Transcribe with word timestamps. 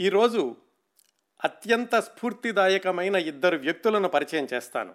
ఈరోజు 0.00 0.56
అత్యంత 1.44 1.96
స్ఫూర్తిదాయకమైన 1.98 3.16
ఇద్దరు 3.16 3.56
వ్యక్తులను 3.56 4.08
పరిచయం 4.08 4.48
చేస్తాను. 4.54 4.94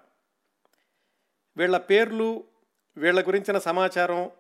వీళ్ళ 1.58 1.78
పేర్లు 1.78 2.44
వీళ్ళ 2.98 3.28
గురించిన 3.28 3.58
సమాచారం 3.58 4.32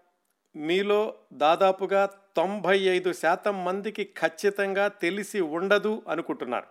మీలో 0.55 1.15
దాదాపుగా 1.33 2.05
తొంభై 2.05 2.79
ఐదు 2.79 3.13
శాతం 3.13 3.65
మందికి 3.65 4.03
ఖచ్చితంగా 4.03 4.87
తెలిసి 4.87 5.39
ఉండదు 5.39 6.03
అనుకుంటున్నారు. 6.07 6.67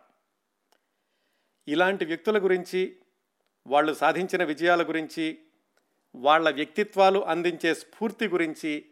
ఇలాంటి 1.69 2.05
వ్యక్తుల 2.05 2.39
గురించి 2.39 2.97
వాళ్ళు 3.67 3.95
సాధించిన 3.95 4.45
విజయాల 4.45 4.83
గురించి 4.83 5.39
వాళ్ళ 6.15 6.51
వ్యక్తిత్వాలు 6.51 7.21
అందించే 7.21 7.75
స్ఫూర్తి 7.75 8.29
గురించి 8.29 8.85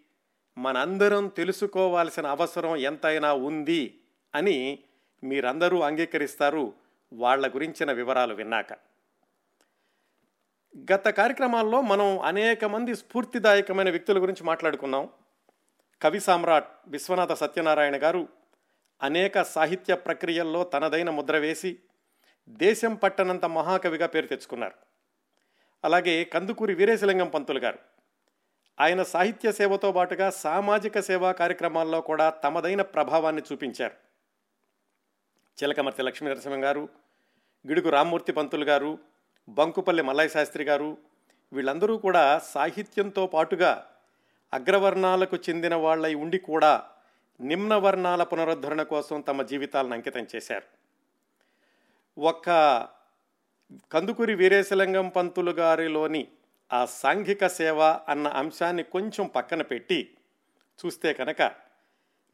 మనందరం 0.58 1.28
తెలుసుకోవాల్సిన 1.28 2.26
అవసరం 2.26 2.76
ఎంతైనా 2.76 3.32
ఉంది 3.32 4.00
అని 4.34 4.82
మీరందరూ 5.24 5.80
అంగీకరిస్తారు 5.80 6.74
వాళ్ళ 7.12 7.48
గురించిన 7.48 7.92
వివరాలు 7.92 8.34
విన్నాక. 8.34 8.72
గత 10.92 11.08
కార్యక్రమాల్లో 11.08 11.80
మనం 11.80 12.18
అనేక 12.18 12.64
మంది 12.64 12.96
స్ఫూర్తిదాయకమైన 12.96 13.90
వ్యక్తుల 13.90 14.22
గురించి 14.22 14.44
మాట్లాడుకున్నాం. 14.44 15.08
కవి 16.02 16.20
సామ్రాట్ 16.20 16.68
విశ్వనాథ 16.88 17.32
సత్యనారాయణ 17.32 18.02
గారు 18.02 18.28
అనేక 19.02 19.42
సాహిత్య 19.42 19.94
ప్రక్రియల్లో 19.94 20.64
తనదైన 20.64 21.10
ముద్ర 21.10 21.38
వేసి 21.38 21.78
దేశం 22.48 22.94
పట్టనంత 22.94 23.44
మహాకవిగా 23.44 24.06
పేరు 24.06 24.26
తెచ్చుకున్నారు. 24.26 24.74
అలాగే 25.84 26.24
కందుకూరి 26.24 26.74
వీరేశలింగం 26.74 27.28
పంతులు 27.28 27.58
గారు. 27.58 27.78
ఆయన 28.80 29.02
సాహిత్య 29.02 29.52
సేవతో 29.52 29.92
పాటుగా 29.92 30.30
సామాజిక 30.30 31.00
సేవా 31.00 31.32
కార్యక్రమాల్లో 31.32 32.00
కూడా 32.00 32.30
తమదైన 32.30 32.82
ప్రభావాన్ని 32.82 33.42
చూపించారు. 33.52 34.07
చిలకమర్తి 35.58 36.02
లక్ష్మీ 36.02 36.28
నరసింహం 36.30 36.64
గారు 36.64 36.88
గిడుగు 37.64 37.90
రామ్మూర్తి 37.90 38.32
పంతులు 38.32 38.64
గారు 38.64 38.98
బంకుపల్లి 39.48 40.02
మల్లయ్య 40.02 40.28
శాస్త్రి 40.28 40.64
గారు 40.64 40.96
వీళ్ళందరూ 41.52 41.98
కూడా 41.98 42.38
సాహిత్యంతో 42.38 43.26
పాటుగా 43.26 43.84
అగ్రవర్ణాలకు 44.52 45.36
చెందిన 45.36 45.74
వాళ్ళై 45.74 46.14
ఉండి 46.14 46.38
కూడా 46.38 46.72
నిమ్న 47.40 47.74
వర్ణాల 47.74 48.22
పునరుద్ధరణ 48.22 48.82
కోసం 48.82 49.20
తమ 49.20 49.42
జీవితాలను 49.42 49.94
అంకితం 49.94 50.26
చేశారు. 50.36 50.66
ఒక్క 52.16 52.48
కందుకూరి 53.92 54.34
వీరేశలింగం 54.34 55.08
పంతులు 55.08 55.50
గారిలోని 55.50 56.28
ఆ 56.72 56.84
సాంఘిక 56.84 57.46
సేవ 57.46 57.80
అన్న 58.08 58.28
అంశాన్ని 58.28 58.82
కొంచెం 58.82 59.26
పక్కన 59.26 59.62
పెట్టి 59.62 60.16
చూస్తే 60.78 61.12
కనుక 61.12 61.42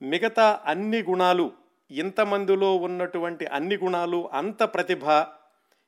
మిగతా 0.03 0.61
అన్ని 0.67 1.03
గుణాలు 1.03 1.53
ఇంతమందిలో 1.91 2.77
ఉన్నటువంటి 2.77 3.47
అన్ని 3.47 3.77
గుణాలు 3.77 4.31
అంత 4.33 4.63
ప్రతిభ 4.63 5.05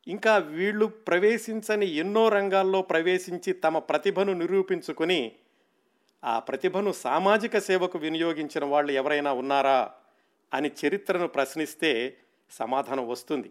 ఇంకా 0.06 0.36
వీళ్ళు 0.36 0.86
ప్రవేశించని 0.86 1.86
ఎన్నో 1.86 2.28
రంగాల్లో 2.28 2.82
ప్రవేశించి 2.82 3.52
తమ 3.52 3.78
ప్రతిభను 3.78 4.32
నిరూపించుకొని 4.32 5.32
ఆ 6.24 6.38
ప్రతిభను 6.38 6.92
సామాజిక 6.92 7.58
సేవకు 7.58 7.98
వినియోగించిన 7.98 8.64
వాళ్ళు 8.64 8.92
ఎవరైనా 8.92 9.32
ఉన్నారా 9.32 9.90
అని 10.54 10.70
చరిత్రను 10.86 11.28
ప్రశ్నిస్తే 11.28 12.16
సమాధానం 12.50 13.08
వస్తుంది. 13.08 13.50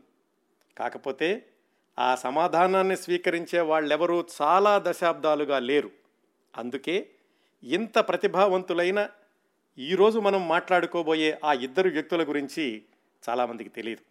కాకపోతే 0.77 1.45
ఆ 1.99 2.15
సమాధానాన్ని 2.15 2.97
స్వీకరించే 2.97 3.59
వాళ్ళెవరూ 3.59 4.25
చాలా 4.41 4.83
దశాబ్దాలుగా 4.85 5.59
లేరు. 5.59 5.91
అందుకే 6.57 7.09
ఇంత 7.63 7.99
ప్రతిభావంతులైన 7.99 9.09
ఈరోజు 9.77 10.19
మనం 10.19 10.47
మాట్లాడుకోబోయే 10.47 11.39
ఆ 11.43 11.53
ఇద్దరు 11.53 11.89
వ్యక్తుల 11.89 12.23
గురించి 12.23 12.83
చాలామందికి 13.29 13.69
తెలియదు 13.69 14.01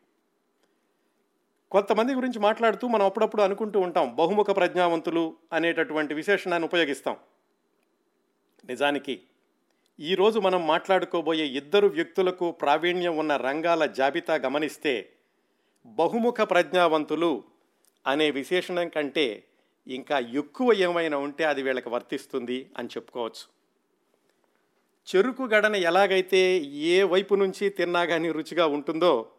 కొంతమంది 1.70 2.14
గురించి 2.14 2.38
మాట్లాడుతూ 2.38 2.88
మనం 2.88 3.06
అప్పుడప్పుడు 3.06 3.42
అనుకుంటూ 3.42 3.80
ఉంటాం 3.80 4.16
బహుముఖ 4.16 4.46
ప్రజ్ఞావంతులు 4.50 5.36
అనేటటువంటి 5.52 6.14
విశేషణాన్ని 6.14 6.68
ఉపయోగిస్తాం. 6.68 7.16
నిజానికి 8.64 9.20
ఈరోజు 10.00 10.40
మనం 10.40 10.66
మాట్లాడుకోబోయే 10.66 11.46
ఇద్దరు 11.46 11.86
వ్యక్తులకు 11.86 12.50
ప్రావీణ్యం 12.50 13.16
ఉన్న 13.16 13.36
రంగాల 13.36 13.86
జాబితా 13.86 14.34
గమనిస్తే 14.34 15.10
బహుముఖ 15.86 16.36
ప్రజ్ఞావంతులు 16.40 17.44
అనే 18.06 18.30
విశేషణం 18.30 18.88
కంటే 18.88 19.46
ఇంకా 19.86 20.18
ఎక్కువ 20.18 20.72
ఏమైనా 20.72 21.18
ఉంటే 21.18 21.44
అది 21.44 21.62
వీళ్ళకి 21.62 21.88
వర్తిస్తుంది 21.88 22.70
అని 22.78 22.88
చెప్పుకోవచ్చు. 22.88 23.53
చెరుకు 25.08 25.42
గడన 25.42 25.76
ఎలాగైతే 25.76 26.58
ఏ 26.64 27.02
వైపు 27.02 27.34
నుంచి 27.34 27.68
తిన్నా 27.68 28.04
కానీ 28.04 28.32
రుచిగా 28.32 28.66
ఉంటుందో 28.66 29.30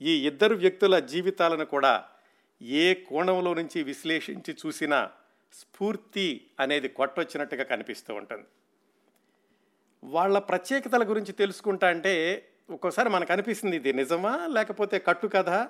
ఈ 0.00 0.26
ఇద్దరు 0.26 0.54
వ్యక్తుల 0.54 0.98
జీవితాలను 0.98 1.64
కూడా 1.64 2.04
ఏ 2.62 2.94
కోణంలో 2.94 3.54
నుంచి 3.54 3.82
విశ్లేషించి 3.82 4.56
చూసినా 4.66 5.10
స్ఫూర్తి 5.52 6.46
అనేది 6.60 6.88
కొట్టొచ్చినట్టుగా 6.88 7.64
కనిపిస్తూ 7.64 8.14
ఉంటుంది. 8.14 8.44
వాళ్ళ 10.04 10.38
ప్రత్యేకతల 10.38 11.10
గురించి 11.10 11.32
తెలుసుకుంటా 11.32 11.88
అంటే 11.88 12.44
ఒక్కోసారి 12.70 13.08
మనకు 13.08 13.32
అనిపిస్తుంది 13.32 13.76
ఇది 13.76 13.92
నిజమా 13.92 14.46
లేకపోతే 14.46 14.98
కట్టు 14.98 15.26
కథ? 15.26 15.68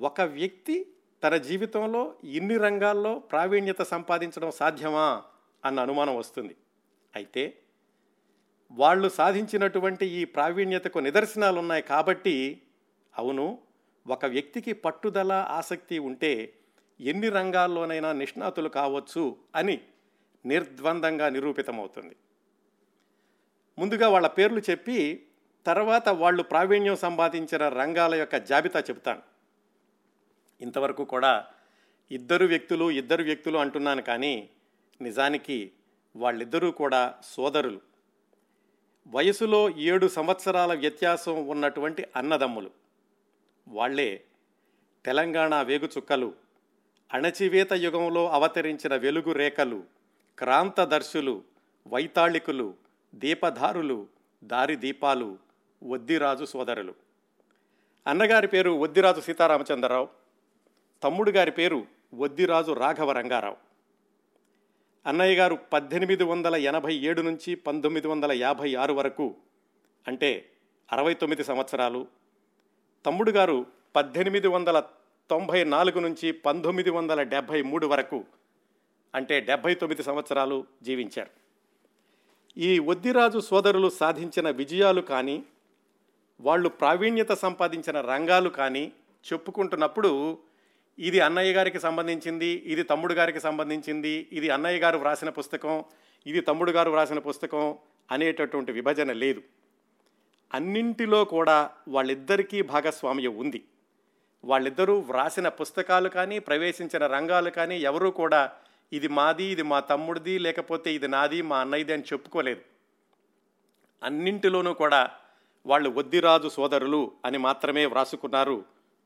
ఒక 0.00 0.20
వ్యక్తి 0.20 0.86
తన 1.24 1.36
జీవితంలో 1.36 2.14
ఇన్ని 2.24 2.56
రంగాల్లో 2.56 3.18
ప్రావీణ్యత 3.18 3.82
సంపాదించడం 3.82 4.50
సాధ్యమా? 4.50 5.22
అన్న 5.64 5.80
అనుమానం 5.80 6.16
వస్తుంది. 6.16 6.56
అయితే 7.14 7.58
వాళ్ళు 8.78 9.08
సాధించినటువంటి 9.08 10.06
ఈ 10.06 10.24
ప్రావీణ్యతకు 10.24 10.98
నిదర్శనాలు 10.98 11.58
ఉన్నాయి 11.58 11.82
కాబట్టి 11.82 12.62
అవును 13.16 13.58
ఒక 14.06 14.24
వ్యక్తికి 14.24 14.72
పట్టుదల 14.72 15.32
ఆసక్తి 15.32 15.98
ఉంటే 15.98 16.54
ఎన్ని 17.00 17.28
రంగాల్లోనైనా 17.28 18.12
నిష్ణాతులు 18.12 18.68
కావచ్చు 18.68 19.36
అని 19.54 19.80
నిర్ద్వందంగా 20.46 21.28
నిరూపితమవుతుంది. 21.28 22.16
ముందుగా 23.78 24.08
వాళ్ళ 24.08 24.26
పేర్లు 24.26 24.62
చెప్పి 24.70 25.28
తర్వాత 25.66 26.08
వాళ్ళు 26.08 26.42
ప్రావీణ్యం 26.42 26.96
సంపాదించిన 26.96 27.68
రంగాల 27.68 28.14
యొక్క 28.14 28.36
జాబితా 28.36 28.80
చెబుతాను. 28.80 29.22
ఇంతవరకు 30.60 31.04
కూడా 31.04 31.46
ఇద్దరు 32.10 32.44
వ్యక్తులు 32.44 32.90
ఇద్దరు 32.90 33.22
వ్యక్తులు 33.22 33.58
అంటున్నాను 33.58 34.02
కానీ 34.02 34.48
నిజానికి 35.00 35.72
వాళ్ళిద్దరూ 36.16 36.70
కూడా 36.70 37.14
సోదరులు. 37.24 37.91
వయసులో 39.06 39.70
ఏడు 39.70 40.06
సంవత్సరాల 40.06 40.74
వ్యత్యాసం 40.74 41.48
ఉన్నటువంటి 41.48 42.06
అన్నదమ్ములు. 42.16 42.70
వాళ్ళే 43.68 44.24
తెలంగాణ 45.06 45.62
వేగుచుక్కలు 45.62 46.34
అణచివేత 47.12 47.72
యుగంలో 47.72 48.28
అవతరించిన 48.30 48.96
వెలుగు 48.96 49.32
రేఖలు 49.32 49.82
క్రాంతదర్శులు 50.38 51.42
వైతాళికులు 51.86 52.74
దీపధారులు 53.14 54.06
దారి 54.44 54.76
దీపాలు 54.76 55.38
వద్దిరాజు 55.84 56.44
సోదరులు. 56.44 56.94
అన్నగారి 58.06 58.48
పేరు 58.48 58.70
వద్దిరాజు 58.70 59.20
సీతారామచంద్రరావు 59.20 60.08
తమ్ముడు 61.02 61.30
గారి 61.30 61.50
పేరు 61.50 61.86
వద్దిరాజు 62.14 62.72
రాఘవ 62.72 63.12
రంగారావు. 63.12 63.71
అన్నయ్య 65.06 65.34
గారు 65.34 65.58
పద్దెనిమిది 65.72 66.24
వందల 66.24 66.56
ఎనభై 66.56 66.94
ఏడు 66.94 67.22
నుంచి 67.22 67.54
పంతొమ్మిది 67.54 68.08
వందల 68.08 68.32
యాభై 68.32 68.74
ఆరు 68.74 68.92
వరకు 68.92 69.34
అంటే 70.06 70.50
అరవై 70.92 71.14
తొమ్మిది 71.14 71.44
సంవత్సరాలు. 71.44 72.06
తమ్ముడు 73.04 73.30
గారు 73.30 73.66
పద్దెనిమిది 73.96 74.48
వందల 74.48 74.80
తొంభై 75.30 75.64
నాలుగు 75.64 76.00
నుంచి 76.00 76.32
పంతొమ్మిది 76.32 76.90
వందల 76.90 77.22
డెబ్భై 77.22 77.62
మూడు 77.62 77.86
వరకు 77.86 78.24
అంటే 79.14 79.40
డెబ్భై 79.40 79.74
తొమ్మిది 79.74 80.02
సంవత్సరాలు 80.02 80.66
జీవించారు. 80.82 81.30
ఈ 82.56 82.78
వద్దిరాజు 82.78 83.38
సోదరులు 83.38 83.88
సాధించిన 83.90 84.50
విజయాలు 84.50 85.00
కానీ 85.00 85.44
వాళ్ళు 86.40 86.68
ప్రావీణ్యత 86.68 87.32
సంపాదించిన 87.32 88.00
రంగాలు 88.00 88.50
కానీ 88.50 88.92
చెప్పుకుంటున్నప్పుడు 89.24 90.38
ఇది 90.98 91.20
అన్నయ్య 91.20 91.52
గారికి 91.52 91.80
సంబంధించింది 91.80 92.62
ఇది 92.66 92.82
తమ్ముడు 92.82 93.14
గారికి 93.14 93.40
సంబంధించింది 93.40 94.28
ఇది 94.32 94.50
అన్నయ్య 94.50 94.78
గారు 94.78 94.98
వ్రాసిన 94.98 95.28
పుస్తకం 95.28 95.84
ఇది 96.26 96.40
తమ్ముడు 96.40 96.70
గారు 96.70 96.90
వ్రాసిన 96.90 97.18
పుస్తకం 97.18 97.76
అనేటటువంటి 98.10 98.72
విభజన 98.72 99.12
లేదు. 99.12 99.42
అన్నింటిలో 100.54 101.24
కూడా 101.24 101.70
వాళ్ళిద్దరికీ 101.88 102.62
భాగస్వామ్యం 102.62 103.36
ఉంది. 103.36 103.64
వాళ్ళిద్దరూ 104.44 104.98
వ్రాసిన 104.98 105.48
పుస్తకాలు 105.48 106.08
కానీ 106.08 106.38
ప్రవేశించిన 106.38 107.06
రంగాలు 107.06 107.50
కానీ 107.50 107.78
ఎవరూ 107.80 108.10
కూడా 108.10 108.50
ఇది 108.92 109.08
మాది 109.08 109.44
ఇది 109.44 109.62
మా 109.62 109.80
తమ్ముడిది 109.80 110.38
లేకపోతే 110.38 110.94
ఇది 110.94 111.08
నాది 111.08 111.42
మా 111.42 111.60
అన్నయ్యది 111.60 111.92
అని 111.92 112.02
చెప్పుకోలేదు. 112.02 112.60
అన్నింటిలోనూ 114.02 114.74
కూడా 114.74 115.10
వాళ్ళు 115.66 115.90
వద్దిరాజు 115.90 116.48
సోదరులు 116.48 117.12
అని 117.24 117.38
మాత్రమే 117.38 117.86
వ్రాసుకున్నారు 117.86 118.64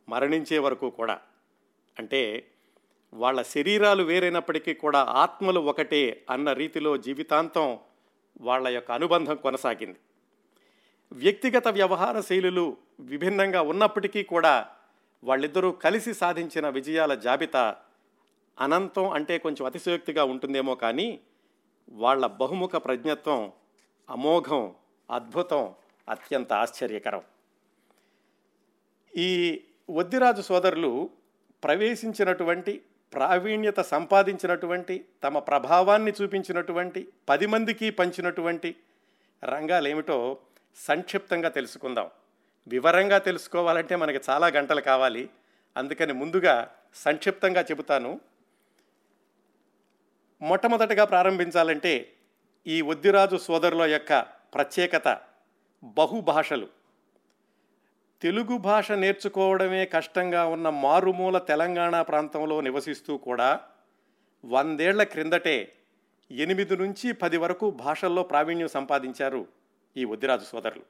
మరణించే 0.09 0.59
వరకు 0.59 0.91
కూడా. 0.91 1.21
అంటే 1.99 2.51
వాళ్ళ 3.13 3.43
శరీరాలు 3.43 4.03
వేరైనప్పటికీ 4.03 4.75
కూడా 4.75 4.99
ఆత్మలు 4.99 5.61
ఒకటే 5.61 6.25
అన్న 6.31 6.53
రీతిలో 6.53 6.97
జీవితాంతం 6.97 7.79
వాళ్ళ 8.41 8.69
యొక్క 8.69 8.91
అనుబంధం 8.91 9.37
కొనసాగింది. 9.37 9.99
వ్యక్తిగత 11.13 11.69
వ్యవహార 11.69 12.21
శైలులు 12.21 12.77
విభిన్నంగా 13.01 13.61
ఉన్నప్పటికీ 13.61 14.23
కూడా 14.23 14.69
వాళ్ళిద్దరూ 15.23 15.73
కలిసి 15.73 16.15
సాధించిన 16.15 16.69
విజయాల 16.69 17.15
జాబితా 17.15 17.77
అనంతం 18.61 19.11
అంటే 19.11 19.39
కొంచెం 19.39 19.67
అతిశయోక్తిగా 19.67 20.25
ఉంటుందేమో 20.25 20.75
కానీ 20.75 21.21
వాళ్ళ 21.89 22.27
బహుముఖ 22.27 22.71
ప్రజ్ఞత్వం 22.77 23.53
అమోఘం 24.11 24.75
అద్భుతం 25.11 25.75
అత్యంత 26.09 26.53
ఆశ్చర్యకరం. 26.53 27.23
ఈ 29.17 29.61
వద్దిరాజు 29.91 30.43
సోదరులు 30.43 31.11
ప్రవేశించినటువంటి 31.67 32.83
ప్రావీణ్యత 33.13 33.81
సంపాదించినటువంటి 33.81 35.05
తమ 35.25 35.39
ప్రభావాన్ని 35.39 36.13
చూపించినటువంటి 36.23 37.09
పది 37.29 37.47
మందికి 37.47 37.91
పంచినటువంటి 37.91 38.77
రంగాలేమిటో 39.45 40.39
సంక్షిప్తంగా 40.77 41.49
తెలుసుకుందాం. 41.49 42.11
వివరంగా 42.69 43.19
తెలుసుకోవాలంటే 43.19 43.97
మనకి 43.97 44.21
చాలా 44.31 44.47
గంటలు 44.47 44.81
కావాలి. 44.81 45.31
అందుకని 45.77 46.13
ముందుగా 46.13 46.71
సంక్షిప్తంగా 46.95 47.61
చెబుతాను. 47.61 48.21
మొట్టమొదటగా 50.43 51.05
ప్రారంభించాలంటే 51.05 52.13
ఈ 52.67 52.81
ఒద్దిరాజు 52.81 53.37
సోదరుల 53.37 53.83
యొక్క 53.83 54.21
ప్రత్యేకత 54.55 55.19
బహుభాషలు. 55.85 56.76
తెలుగు 58.27 58.59
భాష 58.59 58.93
నేర్చుకోవడమే 58.93 59.85
కష్టంగా 59.85 60.47
ఉన్న 60.47 60.69
మారుమూల 60.69 61.39
తెలంగాణ 61.39 62.03
ప్రాంతంలో 62.03 62.61
నివసిస్తూ 62.61 63.17
కూడా 63.17 63.61
వందేళ్ళ 64.45 65.03
క్రిందటే 65.03 65.73
ఎనిమిది 66.31 66.77
నుంచి 66.77 67.13
పది 67.13 67.37
వరకు 67.37 67.71
భాషల్లో 67.71 68.23
ప్రావీణ్యం 68.23 68.69
సంపాదించారు 68.69 69.47
ఈ 69.97 70.05
వద్దిరాజు 70.05 70.45
సోదరులు. 70.45 70.83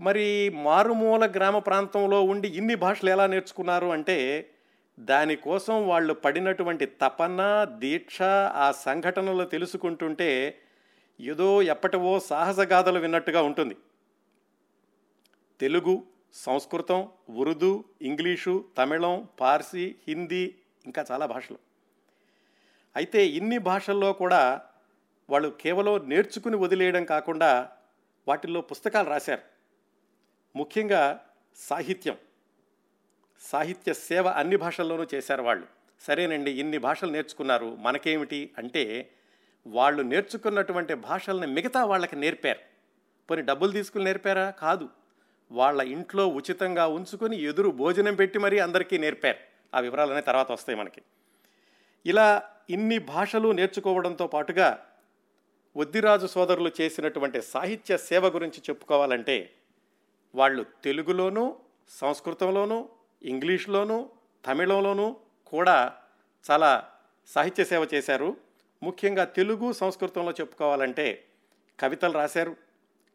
మరి 0.00 0.50
మారుమూల 0.50 1.26
గ్రామ 1.26 1.58
ప్రాంతంలో 1.58 2.22
ఉండి 2.22 2.48
ఇన్ని 2.48 2.74
భాషలు 2.74 3.10
ఎలా 3.10 3.26
నేర్చుకున్నారు 3.26 3.86
అంటే 3.86 4.50
దానికోసం 4.98 5.88
వాళ్ళు 5.88 6.14
పడినటువంటి 6.14 6.86
తపన 6.86 7.66
దీక్ష 7.78 8.22
ఆ 8.54 8.72
సంఘటనలు 8.76 9.44
తెలుసుకుంటుంటే 9.44 10.58
ఏదో 11.20 11.62
ఎప్పటివో 11.62 12.20
సాహసగాథలు 12.20 12.98
విన్నట్టుగా 12.98 13.42
ఉంటుంది. 13.42 13.76
తెలుగు 15.60 16.02
సంస్కృతం 16.34 17.08
ఉర్దూ 17.30 17.84
ఇంగ్లీషు 18.02 18.64
తమిళం 18.78 19.28
పార్సీ 19.40 19.94
హిందీ 20.08 20.54
ఇంకా 20.86 21.04
చాలా 21.10 21.26
భాషలు. 21.26 21.58
అయితే 22.96 23.26
ఇన్ని 23.26 23.58
భాషల్లో 23.58 24.12
కూడా 24.12 24.62
వాళ్ళు 25.30 25.56
కేవలం 25.60 26.08
నేర్చుకుని 26.08 26.56
వదిలేయడం 26.56 27.04
కాకుండా 27.04 27.70
వాటిల్లో 28.28 28.60
పుస్తకాలు 28.60 29.08
రాశారు. 29.08 29.42
ముఖ్యంగా 30.56 31.26
సాహిత్యం. 31.56 32.16
సాహిత్య 33.40 33.94
సేవ 33.94 34.28
అన్ని 34.28 34.56
భాషల్లోనూ 34.56 35.06
చేశారు 35.14 35.42
వాళ్ళు. 35.42 35.66
సరేనండి 36.00 36.50
ఇన్ని 36.50 36.78
భాషలు 36.78 37.10
నేర్చుకున్నారు 37.10 37.76
మనకేమిటి 37.76 38.50
అంటే 38.58 39.10
వాళ్ళు 39.66 40.02
నేర్చుకున్నటువంటి 40.02 40.94
భాషల్ని 40.94 41.46
మిగతా 41.46 41.84
వాళ్ళకి 41.84 42.16
నేర్పారు. 42.16 42.58
పోనీ 43.30 43.42
డబ్బులు 43.42 43.70
తీసుకుని 43.70 44.04
నేర్పారా? 44.04 44.50
కాదు. 44.50 44.88
వాళ్ళ 45.50 45.80
ఇంట్లో 45.80 46.28
ఉచితంగా 46.28 46.86
ఉంచుకొని 46.86 47.36
ఎదురు 47.42 47.70
భోజనం 47.70 48.14
పెట్టి 48.14 48.38
మరీ 48.38 48.58
అందరికీ 48.58 48.98
నేర్పారు. 48.98 49.38
ఆ 49.74 49.80
వివరాలనే 49.80 50.20
తర్వాత 50.20 50.52
వస్తాయి 50.52 50.78
మనకి. 50.78 51.02
ఇలా 52.06 52.42
ఇన్ని 52.70 52.98
భాషలు 52.98 53.52
నేర్చుకోవడంతో 53.52 54.26
పాటుగా 54.26 54.86
వద్దిరాజు 55.76 56.26
సోదరులు 56.26 56.70
చేసినటువంటి 56.80 57.42
సాహిత్య 57.42 57.96
సేవ 57.96 58.26
గురించి 58.26 58.60
చెప్పుకోవాలంటే 58.70 59.50
వాళ్ళు 60.34 60.66
తెలుగులోనూ 60.84 61.56
సంస్కృతంలోనూ 61.90 62.88
ఇంగ్లీష్లోనూ 63.22 64.10
తమిళంలోనూ 64.46 65.16
కూడా 65.46 65.92
చాలా 66.50 66.88
సాహిత్య 67.26 67.64
సేవ 67.64 67.88
చేశారు. 67.94 68.36
ముఖ్యంగా 68.82 69.24
తెలుగు 69.24 69.72
సంస్కృతంలో 69.72 70.30
చెప్పుకోవాలంటే 70.30 71.24
కవితలు 71.78 72.12
రాశారు 72.12 72.56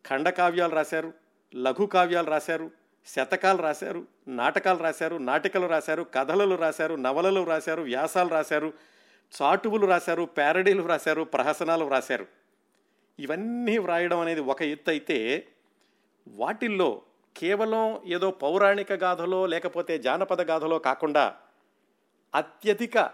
ఖండకావ్యాలు 0.06 0.76
రాశారు 0.76 1.25
లఘు 1.56 1.86
కావ్యాలు 1.86 2.30
రాశారు 2.30 2.72
శతకాలు 3.08 3.62
రాశారు 3.62 4.08
నాటకాలు 4.28 4.78
రాశారు 4.78 5.18
నాటికలు 5.18 5.68
రాశారు 5.68 6.06
కథలు 6.16 6.56
రాశారు 6.56 6.96
నవలలు 6.96 7.44
రాశారు 7.44 7.82
వ్యాసాలు 7.82 8.30
రాశారు 8.30 8.74
చాటువులు 9.42 9.86
రాశారు 9.86 10.26
ప్యారడీలు 10.26 10.84
రాశారు 10.84 11.24
ప్రహసనాలు 11.24 11.88
రాశారు. 11.88 12.26
ఇవన్నీ 13.20 13.78
వ్రాయడం 13.78 14.20
అనేది 14.20 14.42
ఒక 14.42 14.62
ఎత్తు 14.62 14.90
అయితే 14.90 15.48
వాటిల్లో 16.28 17.02
కేవలం 17.36 18.02
ఏదో 18.06 18.32
పౌరాణిక 18.32 18.94
గాథలో 18.94 19.46
లేకపోతే 19.46 19.98
జానపద 19.98 20.42
గాథలో 20.42 20.80
కాకుండా 20.80 21.36
అత్యధిక 22.36 23.10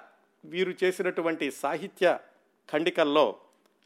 వీరు 0.46 0.74
చేసినటువంటి 0.84 1.52
సాహిత్య 1.52 2.20
ఖండికల్లో 2.70 3.38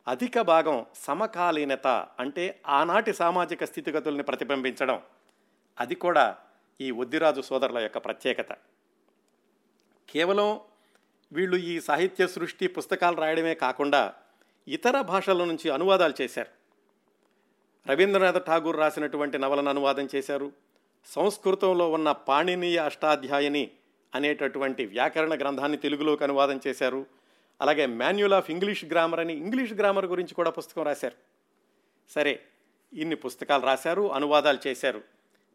అధిక 0.08 0.42
భాగం 0.42 0.86
సమకాలీనత 0.96 1.88
అంటే 2.20 2.62
ఆనాటి 2.68 3.14
సామాజిక 3.14 3.64
స్థితిగతుల్ని 3.64 4.24
ప్రతిబింబించడం. 4.24 5.02
అది 5.80 5.96
కూడా 5.96 6.38
ఈ 6.82 6.92
ఒద్దిరాజు 6.92 7.42
సోదరుల 7.42 7.78
యొక్క 7.78 7.98
ప్రత్యేకత. 7.98 8.52
కేవలం 10.10 10.60
వీళ్ళు 11.32 11.58
ఈ 11.58 11.80
సాహిత్య 11.80 12.28
సృష్టి 12.28 12.68
పుస్తకాలు 12.68 13.16
రాయడమే 13.16 13.54
కాకుండా 13.54 14.14
ఇతర 14.68 15.02
భాషల 15.02 15.44
నుంచి 15.44 15.70
అనువాదాలు 15.70 16.14
చేశారు. 16.22 16.50
రవీంద్రనాథ్ 17.92 18.46
ఠాగూర్ 18.46 18.78
రాసినటువంటి 18.78 19.38
నవలను 19.38 19.70
అనువాదం 19.70 20.08
చేశారు. 20.16 20.52
సంస్కృతంలో 21.06 21.92
ఉన్న 21.92 22.12
పాణినీయ 22.12 22.78
అష్టాధ్యాయని 22.78 23.72
అనేటటువంటి 24.16 24.86
వ్యాకరణ 24.86 25.34
గ్రంథాన్ని 25.34 25.78
తెలుగులోకి 25.78 26.24
అనువాదం 26.24 26.60
చేశారు. 26.68 27.06
అలాగే 27.62 27.86
మాన్యుల్ 27.86 28.34
ఆఫ్ 28.34 28.52
ఇంగ్లీష్ 28.52 28.86
గ్రామర్ 28.86 29.20
అని 29.20 29.34
ఇంగ్లీష్ 29.34 29.74
గ్రామర్ 29.74 30.06
గురించి 30.06 30.34
కూడా 30.34 30.50
పుస్తకం 30.50 30.84
రాశారు. 30.84 31.16
సరే 32.10 32.42
ఇన్ని 32.94 33.16
పుస్తకాలు 33.16 33.66
రాశారు 33.66 34.14
అనువాదాలు 34.14 34.68
చేశారు. 34.68 35.04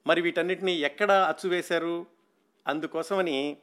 మరి 0.06 0.20
వీటన్నిటిని 0.20 0.72
ఎక్కడ 0.72 1.12
అచ్చువేశారు? 1.12 2.06
అందుకోసమని 2.66 3.56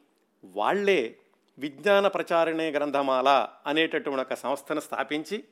వాళ్ళే 0.43 1.17
విజ్ఞాన 1.59 2.07
ప్రచారణే 2.07 2.71
గ్రంథమాల 2.71 3.47
అనేటటువంటి 3.67 4.21
ఒక 4.21 4.33
సంస్థను 4.33 4.79
స్థాపించి 4.79 5.43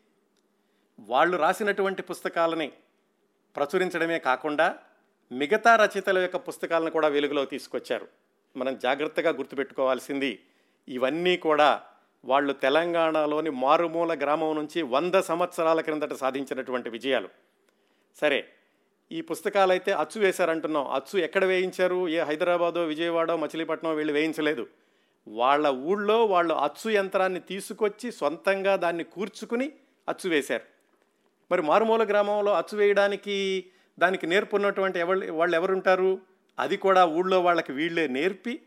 వాళ్ళు 0.99 1.37
రాసినటువంటి 1.37 2.01
పుస్తకాలని 2.01 2.71
ప్రచురించడమే 3.55 4.19
కాకుండా 4.19 4.77
మిగతా 5.31 5.75
రచయితల 5.75 6.17
యొక్క 6.17 6.37
పుస్తకాలను 6.37 6.91
కూడా 6.91 7.07
వెలుగులో 7.07 7.45
తీసుకొచ్చారు. 7.45 8.07
మనం 8.55 8.77
జాగ్రత్తగా 8.77 9.29
గుర్తుపెట్టుకోవాల్సింది 9.29 10.45
ఇవన్నీ 10.87 11.37
కూడా 11.37 11.83
వాళ్ళు 12.25 12.53
తెలంగాణలోని 12.53 13.49
మారుమూల 13.49 14.13
గ్రామం 14.13 14.55
నుంచి 14.55 14.81
వంద 14.81 15.15
సంవత్సరాల 15.15 15.81
క్రిందట 15.81 16.13
సాధించినటువంటి 16.13 16.89
విజయాలు. 16.89 17.29
సరే 18.21 18.47
ఈ 19.11 19.21
పుస్తకాలైతే 19.21 19.91
అచ్చు 19.91 20.21
వేశారంటున్నాం. 20.21 20.87
అచ్చు 20.87 21.19
ఎక్కడ 21.19 21.45
వేయించారు? 21.45 22.09
ఏ 22.09 22.19
హైదరాబాదో 22.19 22.83
విజయవాడో 22.83 23.37
మచిలీపట్నం 23.37 23.95
వీళ్ళు 23.95 24.13
వేయించలేదు. 24.13 24.67
వాళ్ళ 25.27 25.67
ఊళ్ళో 25.67 26.25
వాళ్ళు 26.25 26.53
అచ్చు 26.53 26.89
యంత్రాన్ని 26.91 27.39
తీసుకొచ్చి 27.39 28.11
సొంతంగా 28.11 28.75
దాన్ని 28.75 29.03
కూర్చుకుని 29.03 29.71
అచ్చు 30.09 30.29
వేశారు. 30.29 30.63
మరి 31.51 31.61
మారుమూల 31.61 32.03
గ్రామంలో 32.03 32.53
అచ్చు 32.53 32.77
వేయడానికి 32.77 33.65
దానికి 33.99 34.27
నేర్పున్నటువంటి 34.27 34.99
ఎవరు 34.99 35.31
వాళ్ళు 35.31 35.55
ఎవరుంటారు? 35.55 36.19
అది 36.59 36.77
కూడా 36.77 37.05
ఊళ్ళో 37.05 37.41
వాళ్ళకి 37.41 37.71
వీళ్ళే 37.71 38.07
నేర్పి 38.07 38.61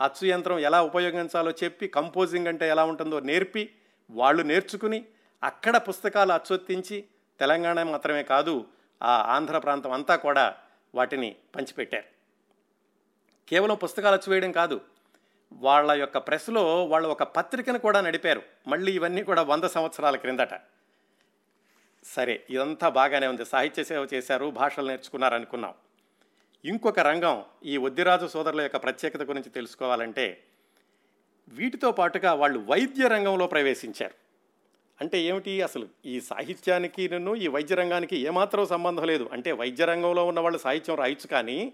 అచ్చు 0.00 0.26
యంత్రం 0.26 0.58
ఎలా 0.58 0.82
ఉపయోగించాలో 0.82 1.50
చెప్పి 1.50 1.88
కంపోజింగ్ 1.88 2.46
అంటే 2.46 2.68
ఎలా 2.68 2.84
ఉంటుందో 2.84 3.20
నేర్పి 3.20 3.70
వాళ్ళు 4.10 4.42
నేర్చుకుని 4.42 5.06
అక్కడ 5.42 5.76
పుస్తకాలు 5.76 6.32
అచ్చొత్తించి 6.32 7.04
తెలంగాణ 7.40 7.82
మాత్రమే 7.82 8.22
కాదు 8.22 8.66
ఆ 9.02 9.34
ఆంధ్ర 9.36 9.58
ప్రాంతం 9.58 9.92
అంతా 9.92 10.16
కూడా 10.16 10.56
వాటిని 10.94 11.36
పంచిపెట్టారు. 11.56 12.04
కేవలం 13.48 13.76
పుస్తకాలు 13.76 14.14
అచ్చువేయడం 14.14 14.52
కాదు 14.52 14.80
వాళ్ళ 15.52 15.92
యొక్క 15.92 16.18
ప్రెస్లో 16.18 16.86
వాళ్ళు 16.86 17.08
ఒక 17.08 17.22
పత్రికను 17.22 17.78
కూడా 17.78 18.00
నడిపారు. 18.00 18.42
మళ్ళీ 18.66 18.92
ఇవన్నీ 18.92 19.22
కూడా 19.22 19.42
వంద 19.42 19.64
సంవత్సరాల 19.64 20.16
క్రిందట. 20.16 20.54
సరే 22.04 22.44
ఇదంతా 22.50 22.88
బాగానే 22.88 23.26
ఉంది. 23.26 23.44
సాహిత్య 23.44 23.84
సేవ 23.84 24.08
చేశారు 24.14 24.50
భాషలు 24.50 24.86
నేర్చుకున్నారు 24.86 25.34
అనుకున్నాం 25.34 25.74
ఇంకొక 26.64 26.98
రంగం 26.98 27.44
ఈ 27.64 27.76
వద్దిరాజు 27.76 28.26
సోదరుల 28.26 28.60
యొక్క 28.60 28.76
ప్రత్యేకత 28.76 29.22
గురించి 29.22 29.50
తెలుసుకోవాలంటే 29.50 30.42
వీటితో 31.48 31.92
పాటుగా 31.92 32.32
వాళ్ళు 32.32 32.58
వైద్య 32.58 33.08
రంగంలో 33.08 33.46
ప్రవేశించారు. 33.46 34.14
అంటే 35.00 35.20
ఏమిటి? 35.20 35.62
అసలు 35.62 35.88
ఈ 36.06 36.20
సాహిత్యానికి 36.20 37.08
నన్ను 37.08 37.34
ఈ 37.34 37.46
వైద్య 37.46 37.74
రంగానికి 37.74 38.16
ఏమాత్రం 38.16 38.66
సంబంధం 38.66 39.04
లేదు. 39.04 39.28
అంటే 39.32 39.52
వైద్య 39.52 39.84
రంగంలో 39.84 40.26
ఉన్న 40.26 40.40
వాళ్ళు 40.40 40.58
సాహిత్యం 40.58 40.96
రాయొచ్చు 40.96 41.26
కానీ 41.26 41.72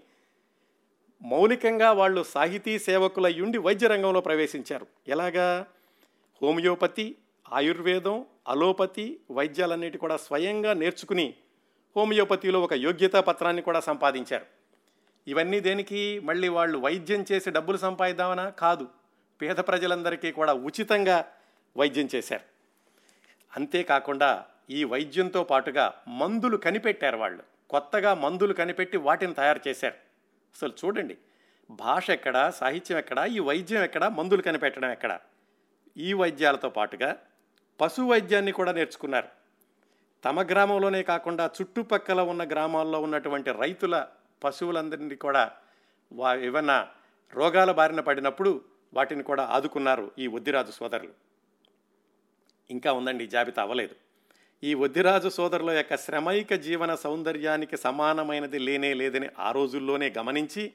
మౌలికంగా 1.21 1.91
వాళ్ళు 1.91 2.23
సాహితీ 2.23 2.79
సేవకులయ్యుండి 2.79 3.57
వైద్య 3.57 3.87
రంగంలో 3.87 4.21
ప్రవేశించారు. 4.21 4.87
ఎలాగా? 5.07 5.67
హోమియోపతి 6.41 7.15
ఆయుర్వేదం 7.53 8.25
అలోపతి 8.47 9.19
వైద్యాలన్నిటి 9.31 9.97
కూడా 9.97 10.17
స్వయంగా 10.17 10.73
నేర్చుకుని 10.73 11.33
హోమియోపతిలో 11.95 12.61
ఒక 12.61 12.73
యోగ్యతా 12.73 13.21
పత్రాన్ని 13.21 13.61
కూడా 13.61 13.79
సంపాదించారు. 13.79 14.56
ఇవన్నీ 15.27 15.59
దేనికి? 15.59 16.19
మళ్ళీ 16.19 16.47
వాళ్ళు 16.47 16.77
వైద్యం 16.77 17.25
చేసి 17.31 17.51
డబ్బులు 17.51 17.77
సంపాదిద్దామనా? 17.77 18.49
కాదు. 18.49 18.87
పేద 19.41 19.55
ప్రజలందరికీ 19.55 20.31
కూడా 20.31 20.53
ఉచితంగా 20.53 21.25
వైద్యం 21.77 22.09
చేశారు. 22.15 22.41
అంతేకాకుండా 23.55 24.45
ఈ 24.69 24.83
వైద్యంతో 24.83 25.43
పాటుగా 25.43 25.93
మందులు 26.07 26.57
కనిపెట్టారు 26.57 27.17
వాళ్ళు. 27.17 27.43
కొత్తగా 27.69 28.13
మందులు 28.13 28.53
కనిపెట్టి 28.53 28.97
వాటిని 28.97 29.33
తయారు 29.33 29.59
చేశారు. 29.67 29.93
అసలు 30.55 30.73
చూడండి. 30.85 31.17
భాష 31.69 32.09
ఎక్కడ? 32.09 32.49
సాహిత్యం 32.49 32.97
ఎక్కడ? 32.97 33.25
ఈ 33.29 33.39
వైద్యం 33.39 33.83
ఎక్కడ? 33.83 34.05
మందులు 34.05 34.41
కనిపెట్టడం 34.41 34.91
ఎక్కడ? 34.91 35.19
ఈ 35.97 36.13
వైద్యాలతో 36.13 36.69
పాటుగా 36.69 37.17
పశు 37.81 38.01
వైద్యాన్ని 38.01 38.51
కూడా 38.51 38.71
నేర్చుకున్నారు. 38.71 39.27
తమ 40.25 40.41
గ్రామంలోనే 40.41 41.03
కాకుండా 41.03 41.51
చుట్టుపక్కల 41.61 42.21
ఉన్న 42.21 42.43
గ్రామాల్లో 42.43 43.01
ఉన్నటువంటి 43.01 43.51
రైతుల 43.51 44.07
పశువులందరినీ 44.43 45.15
కూడా 45.15 45.51
వా 46.13 46.35
ఏమన్నా 46.35 46.87
రోగాల 47.33 47.71
బారిన 47.71 47.99
పడినప్పుడు 47.99 48.61
వాటిని 48.93 49.23
కూడా 49.23 49.43
ఆదుకున్నారు 49.43 50.11
ఈ 50.19 50.27
వద్దిరాజు 50.27 50.71
సోదరులు. 50.71 51.13
ఇంకా 52.71 52.93
ఉందండి 52.93 53.27
జాబితా 53.27 53.61
అవ్వలేదు. 53.61 53.95
ఈ 54.63 54.73
వద్దిరాజు 54.73 55.29
సోదరుల 55.29 55.69
యొక్క 55.69 55.97
శ్రమైక 55.97 56.53
జీవన 56.53 56.95
సౌందర్యానికి 56.95 57.77
సమానమైనది 57.77 58.59
లేనే 58.59 58.93
లేదని 58.93 59.29
ఆ 59.39 59.51
రోజుల్లోనే 59.51 60.13
గమనించి 60.17 60.73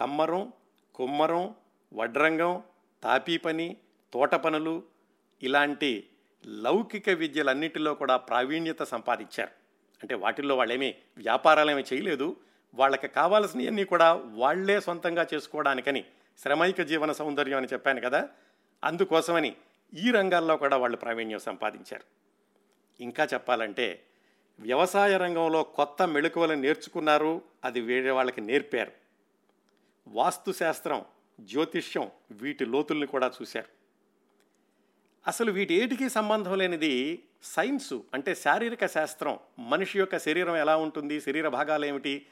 కమ్మరం 0.00 0.52
కుమ్మరం 0.94 1.54
వడ్రంగం 1.94 2.62
తాపీ 3.02 3.36
పని 3.36 3.76
తోట 4.12 4.34
పనులు 4.34 4.82
ఇలాంటి 5.42 6.08
లౌకిక 6.46 7.08
విద్యలన్నిటిలో 7.08 7.94
కూడా 7.94 8.16
ప్రావీణ్యత 8.16 8.82
సంపాదించారు. 8.82 9.50
అంటే 10.02 10.14
వాటిల్లో 10.14 10.56
వాళ్ళేమీ 10.56 10.94
వ్యాపారాలేమీ 11.16 11.84
చేయలేదు. 11.92 12.36
వాళ్ళకి 12.74 13.08
కావాల్సినవన్నీ 13.08 13.84
కూడా 13.84 14.12
వాళ్ళే 14.12 14.80
సొంతంగా 14.80 15.26
చేసుకోవడానికని 15.34 16.04
శ్రమైక 16.38 16.80
జీవన 16.80 17.12
సౌందర్యం 17.12 17.56
అని 17.56 17.66
చెప్పాను 17.72 18.00
కదా. 18.00 18.28
అందుకోసమని 18.84 19.56
ఈ 19.94 20.10
రంగాల్లో 20.10 20.56
కూడా 20.56 20.76
వాళ్ళు 20.76 20.96
ప్రావీణ్యం 20.96 21.38
సంపాదించారు. 21.38 22.04
ఇంకా 23.00 23.24
చెప్పాలంటే 23.24 24.02
వ్యవసాయ 24.60 25.16
రంగంలో 25.16 25.62
కొత్త 25.62 26.02
మెళుకువలు 26.02 26.52
నేర్చుకున్నారు 26.52 27.42
అది 27.64 27.80
వేరే 27.80 28.10
వాళ్ళకి 28.10 28.40
నేర్పారు. 28.40 28.92
వాస్తుశాస్త్రం 30.08 31.04
జ్యోతిష్యం 31.40 32.10
వీటి 32.30 32.64
లోతుల్ని 32.64 33.06
కూడా 33.06 33.32
చూశారు. 33.42 33.68
అసలు 35.26 35.52
వీటి 35.52 36.08
సంబంధం 36.08 36.58
లేనిది 36.58 37.24
సైన్సు 37.42 38.04
అంటే 38.14 38.34
శారీరక 38.34 38.86
శాస్త్రం 38.86 39.38
మనిషి 39.58 39.98
యొక్క 39.98 40.18
శరీరం 40.18 40.56
ఎలా 40.56 40.76
ఉంటుంది 40.76 41.20
శరీర 41.20 41.48
భాగాలు 41.48 41.84
ఏమిటి 41.84 42.26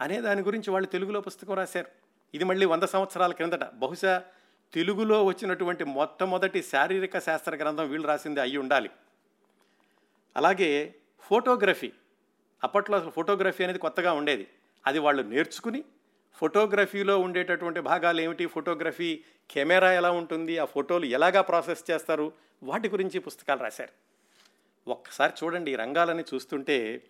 అనే 0.00 0.20
దాని 0.20 0.42
గురించి 0.42 0.70
వాళ్ళు 0.70 0.88
తెలుగులో 0.88 1.20
పుస్తకం 1.20 1.54
రాశారు. 1.54 1.86
ఇది 2.34 2.44
మళ్ళీ 2.44 2.66
వంద 2.66 2.82
సంవత్సరాల 2.82 3.32
క్రిందట. 3.32 3.64
బహుశా 3.74 4.24
తెలుగులో 4.74 5.24
వచ్చినటువంటి 5.24 5.84
మొట్టమొదటి 5.84 6.62
శారీరక 6.62 7.18
శాస్త్ర 7.18 7.56
గ్రంథం 7.56 7.88
వీళ్ళు 7.88 8.08
రాసింది 8.08 8.40
అయి 8.40 8.56
ఉండాలి. 8.56 8.90
అలాగే 10.36 10.94
ఫోటోగ్రఫీ. 11.20 11.92
అప్పట్లో 12.64 12.96
అసలు 12.96 13.10
ఫోటోగ్రఫీ 13.10 13.64
అనేది 13.64 13.78
కొత్తగా 13.78 14.12
ఉండేది. 14.12 14.48
అది 14.86 14.98
వాళ్ళు 14.98 15.22
నేర్చుకుని 15.22 15.84
ఫోటోగ్రఫీలో 16.34 17.18
ఉండేటటువంటి 17.18 17.80
భాగాలు 17.80 18.20
ఏమిటి? 18.20 18.46
ఫోటోగ్రఫీ 18.46 19.24
కెమెరా 19.50 19.92
ఎలా 19.92 20.10
ఉంటుంది? 20.10 20.58
ఆ 20.58 20.64
ఫోటోలు 20.64 21.04
ఎలాగా 21.04 21.40
ప్రాసెస్ 21.40 21.90
చేస్తారు? 21.90 22.32
వాటి 22.62 22.88
గురించి 22.88 23.20
పుస్తకాలు 23.20 23.60
రాశారు. 23.60 24.14
ఒక్కసారి 24.90 25.32
చూడండి 25.44 25.72
ఈ 25.72 25.74
రంగాలని 25.74 26.24
చూస్తుంటే 26.34 27.02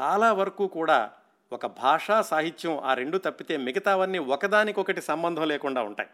చాలా 0.00 0.32
వరకు 0.32 0.66
కూడా 0.66 1.12
ఒక 1.52 1.66
భాషా 1.66 2.22
సాహిత్యం 2.22 2.78
ఆ 2.78 2.94
రెండు 2.94 3.18
తప్పితే 3.18 3.56
మిగతావన్నీ 3.56 4.18
ఒకదానికొకటి 4.18 5.02
సంబంధం 5.02 5.48
లేకుండా 5.48 5.82
ఉంటాయి. 5.82 6.08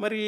మరి 0.00 0.22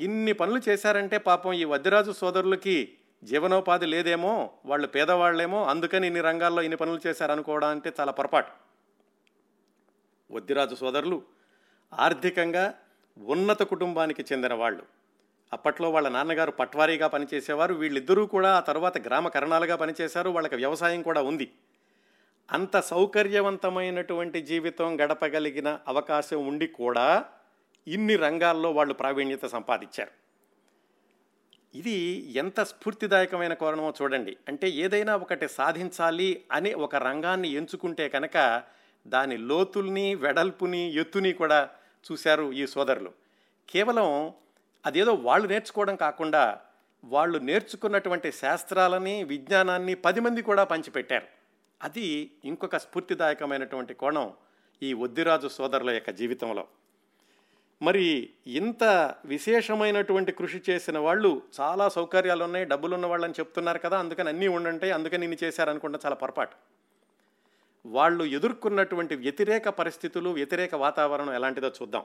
ఇన్ని 0.00 0.32
పనులు 0.32 0.60
చేశారంటే 0.68 1.18
పాపం 1.18 1.52
ఈ 1.52 1.64
వద్దిరాజు 1.64 2.12
సోదరులకి 2.12 2.92
జీవనోపాధి 3.24 3.86
లేదేమో 3.86 4.50
వాళ్ళు 4.66 4.86
పేదవాళ్ళేమో 4.86 5.64
అందుకని 5.64 6.06
ఇన్ని 6.06 6.20
రంగాల్లో 6.20 6.62
ఇన్ని 6.62 6.76
పనులు 6.76 7.00
చేశారనుకోవడం 7.06 7.68
అంటే 7.68 7.92
చాలా 8.00 8.12
పొరపాటు. 8.12 8.52
వద్దిరాజు 10.30 10.74
సోదరులు 10.74 11.22
ఆర్థికంగా 11.92 12.74
ఉన్నత 13.18 13.62
కుటుంబానికి 13.62 14.24
చెందిన 14.32 14.54
వాళ్ళు. 14.54 14.82
అప్పట్లో 15.52 15.90
వాళ్ళ 15.90 16.08
నాన్నగారు 16.08 16.50
పట్వారీగా 16.50 17.06
పనిచేసేవారు 17.06 17.74
వీళ్ళిద్దరూ 17.74 18.26
కూడా 18.26 18.56
ఆ 18.56 18.60
తర్వాత 18.60 18.98
గ్రామ 18.98 19.28
కరణాలుగా 19.28 19.76
పనిచేశారు 19.76 20.30
వాళ్ళకి 20.30 20.56
వ్యవసాయం 20.56 21.02
కూడా 21.02 21.22
ఉంది. 21.22 21.52
అంత 22.52 22.80
సౌకర్యవంతమైనటువంటి 22.80 24.42
జీవితం 24.42 25.00
గడపగలిగిన 25.00 25.78
అవకాశం 25.88 26.46
ఉండి 26.46 26.66
కూడా 26.66 27.24
ఇన్ని 27.88 28.16
రంగాల్లో 28.16 28.70
వాళ్ళు 28.70 28.94
ప్రావీణ్యత 28.94 29.44
సంపాదించారు. 29.44 30.10
ఇది 31.74 31.90
ఎంత 32.36 32.60
స్ఫూర్తిదాయకమైన 32.60 33.54
కోణమో 33.54 33.94
చూడండి. 34.02 34.36
అంటే 34.48 34.68
ఏదైనా 34.68 35.16
ఒకటి 35.16 35.48
సాధించాలి 35.48 36.44
అని 36.52 36.74
ఒక 36.74 36.96
రంగాన్ని 36.96 37.48
ఎంచుకుంటే 37.48 38.08
కనుక 38.08 38.62
దాని 39.06 39.36
లోతుల్ని 39.36 40.14
వెడల్పుని 40.14 40.94
ఎత్తుని 40.94 41.32
కూడా 41.32 41.68
చూశారు 42.12 42.52
ఈ 42.52 42.66
సోదరులు. 42.66 43.12
కేవలం 43.68 44.32
అదేదో 44.86 45.14
వాళ్ళు 45.14 45.48
నేర్చుకోవడం 45.48 45.96
కాకుండా 45.96 46.60
వాళ్ళు 47.04 47.38
నేర్చుకున్నటువంటి 47.38 48.32
శాస్త్రాలని 48.32 49.24
విజ్ఞానాన్ని 49.24 49.94
పది 49.94 50.20
మంది 50.20 50.42
కూడా 50.42 50.64
పంచిపెట్టారు. 50.64 51.37
అది 51.82 52.30
ఇంకొక 52.44 52.76
స్ఫూర్తిదాయకమైనటువంటి 52.76 53.94
కోణం 53.94 54.32
ఈ 54.82 54.92
ఒద్దిరాజు 54.92 55.48
సోదరుల 55.48 55.90
యొక్క 55.90 56.10
జీవితంలో. 56.10 56.66
మరి 57.82 58.30
ఇంత 58.46 59.14
విశేషమైనటువంటి 59.24 60.32
కృషి 60.32 60.62
చేసిన 60.70 60.98
వాళ్ళు 60.98 61.42
చాలా 61.60 61.88
సౌకర్యాలు 61.88 62.44
ఉన్నాయి 62.44 62.64
డబ్బులు 62.64 62.94
ఉన్న 62.94 63.06
వాళ్ళని 63.06 63.32
చెప్తున్నారు 63.32 63.78
కదా 63.78 63.98
అందుకని 63.98 64.28
అన్నీ 64.28 64.48
ఉండంటే 64.48 64.90
అందుకని 64.90 65.24
ఇన్ని 65.24 65.46
చేశారనుకుంటే 65.46 65.98
చాలా 66.04 66.16
పొరపాటు. 66.16 66.56
వాళ్ళు 67.86 68.24
ఎదుర్కొన్నటువంటి 68.24 69.14
వ్యతిరేక 69.14 69.68
పరిస్థితులు 69.68 70.30
వ్యతిరేక 70.30 70.74
వాతావరణం 70.74 71.34
ఎలాంటిదో 71.34 71.68
చూద్దాం. 71.68 72.04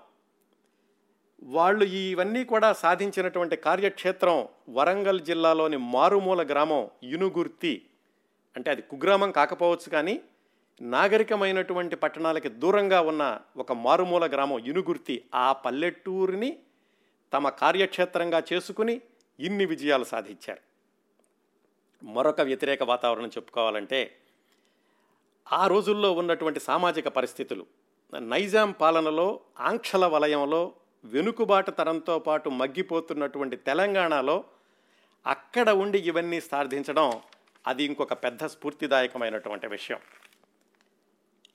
వాళ్ళు 1.43 1.85
ఇవన్నీ 1.85 2.45
కూడా 2.45 2.73
సాధించినటువంటి 2.73 3.55
కార్యక్షేత్రం 3.55 4.47
వరంగల్ 4.69 5.19
జిల్లాలోని 5.19 5.77
మారుమూల 5.77 6.43
గ్రామం 6.43 6.89
యునుగుర్తి 7.03 7.85
అంటే 8.57 8.71
అది 8.71 8.81
కుగ్రామం 8.81 9.31
కాకపోవచ్చు 9.31 9.89
కానీ 9.89 10.21
నాగరికమైనటువంటి 10.81 11.95
పట్టణాలకి 11.95 12.49
దూరంగా 12.49 13.01
ఉన్న 13.01 13.39
ఒక 13.57 13.71
మారుమూల 13.71 14.25
గ్రామం 14.25 14.59
ఇనుగుర్తి 14.59 15.25
ఆ 15.35 15.53
పల్లెటూరిని 15.53 16.59
తమ 17.33 17.49
కార్యక్షేత్రంగా 17.49 18.43
చేసుకుని 18.53 19.01
ఇన్ని 19.39 19.65
విజయాలు 19.65 20.03
సాధించారు. 20.03 20.61
మరొక 22.05 22.41
వ్యతిరేక 22.41 22.83
వాతావరణం 22.83 23.27
చెప్పుకోవాలంటే 23.27 24.15
ఆ 25.51 25.67
రోజుల్లో 25.67 26.11
ఉన్నటువంటి 26.11 26.59
సామాజిక 26.59 27.07
పరిస్థితులు. 27.07 27.65
నైజాం 28.19 28.71
పాలనలో 28.71 29.39
ఆంక్షల 29.59 30.05
వలయంలో 30.05 30.73
వెనుకబాట 31.05 31.69
తరంతో 31.69 32.19
పాటు 32.19 32.49
మగ్గిపోతున్నటువంటి 32.49 33.55
తెలంగాణలో 33.55 34.43
అక్కడ 35.25 35.69
ఉండి 35.69 35.99
ఇవన్నీ 35.99 36.41
సాధించడం 36.41 37.21
అది 37.67 37.83
ఇంకొక 37.83 38.13
పెద్ద 38.13 38.45
స్ఫూర్తిదాయకమైనటువంటి 38.45 39.67
విషయం. 39.67 39.99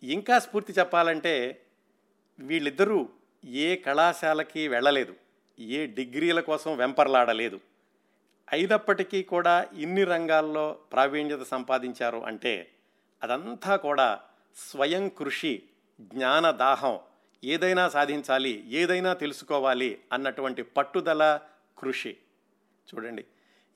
ఇంకా 0.03 0.39
స్ఫూర్తి 0.39 0.73
చెప్పాలంటే 0.73 1.63
వీళ్ళిద్దరూ 2.39 3.09
ఏ 3.45 3.77
కళాశాలకి 3.77 4.69
వెళ్ళలేదు 4.69 5.15
ఏ 5.59 5.87
డిగ్రీల 5.87 6.41
కోసం 6.41 6.77
వెంపర్లాడలేదు. 6.77 7.61
అయినప్పటికీ 8.53 9.23
కూడా 9.23 9.69
ఇన్ని 9.77 10.05
రంగాల్లో 10.05 10.79
ప్రావీణ్యత 10.93 11.43
సంపాదించారు 11.43 12.19
అంటే 12.19 12.71
అదంతా 13.23 13.77
కూడా 13.77 14.21
స్వయం 14.57 15.09
కృషి 15.09 15.63
జ్ఞానదాహం 16.01 17.01
ఏదైనా 17.45 17.89
సాధించాలి 17.89 18.67
ఏదైనా 18.69 19.13
తెలుసుకోవాలి 19.13 19.99
అన్నటువంటి 20.13 20.63
పట్టుదల 20.63 21.41
కృషి. 21.79 22.17
చూడండి 22.89 23.25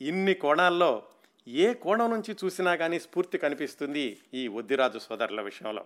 ఇన్ని 0.01 0.35
కోణాల్లో 0.35 1.03
ఏ 1.49 1.75
కోణం 1.75 2.11
నుంచి 2.11 2.37
చూసినా 2.45 2.77
కానీ 2.77 3.01
స్ఫూర్తి 3.01 3.39
కనిపిస్తుంది 3.39 4.21
ఈ 4.35 4.49
ఒద్దిరాజు 4.49 4.99
సోదరుల 4.99 5.41
విషయంలో. 5.41 5.85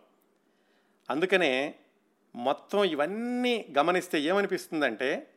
అందుకనే 1.11 1.75
మొత్తం 2.35 2.85
ఇవన్నీ 2.85 3.67
గమనిస్తే 3.79 4.21
ఏమనిపిస్తుందంటే 4.21 5.31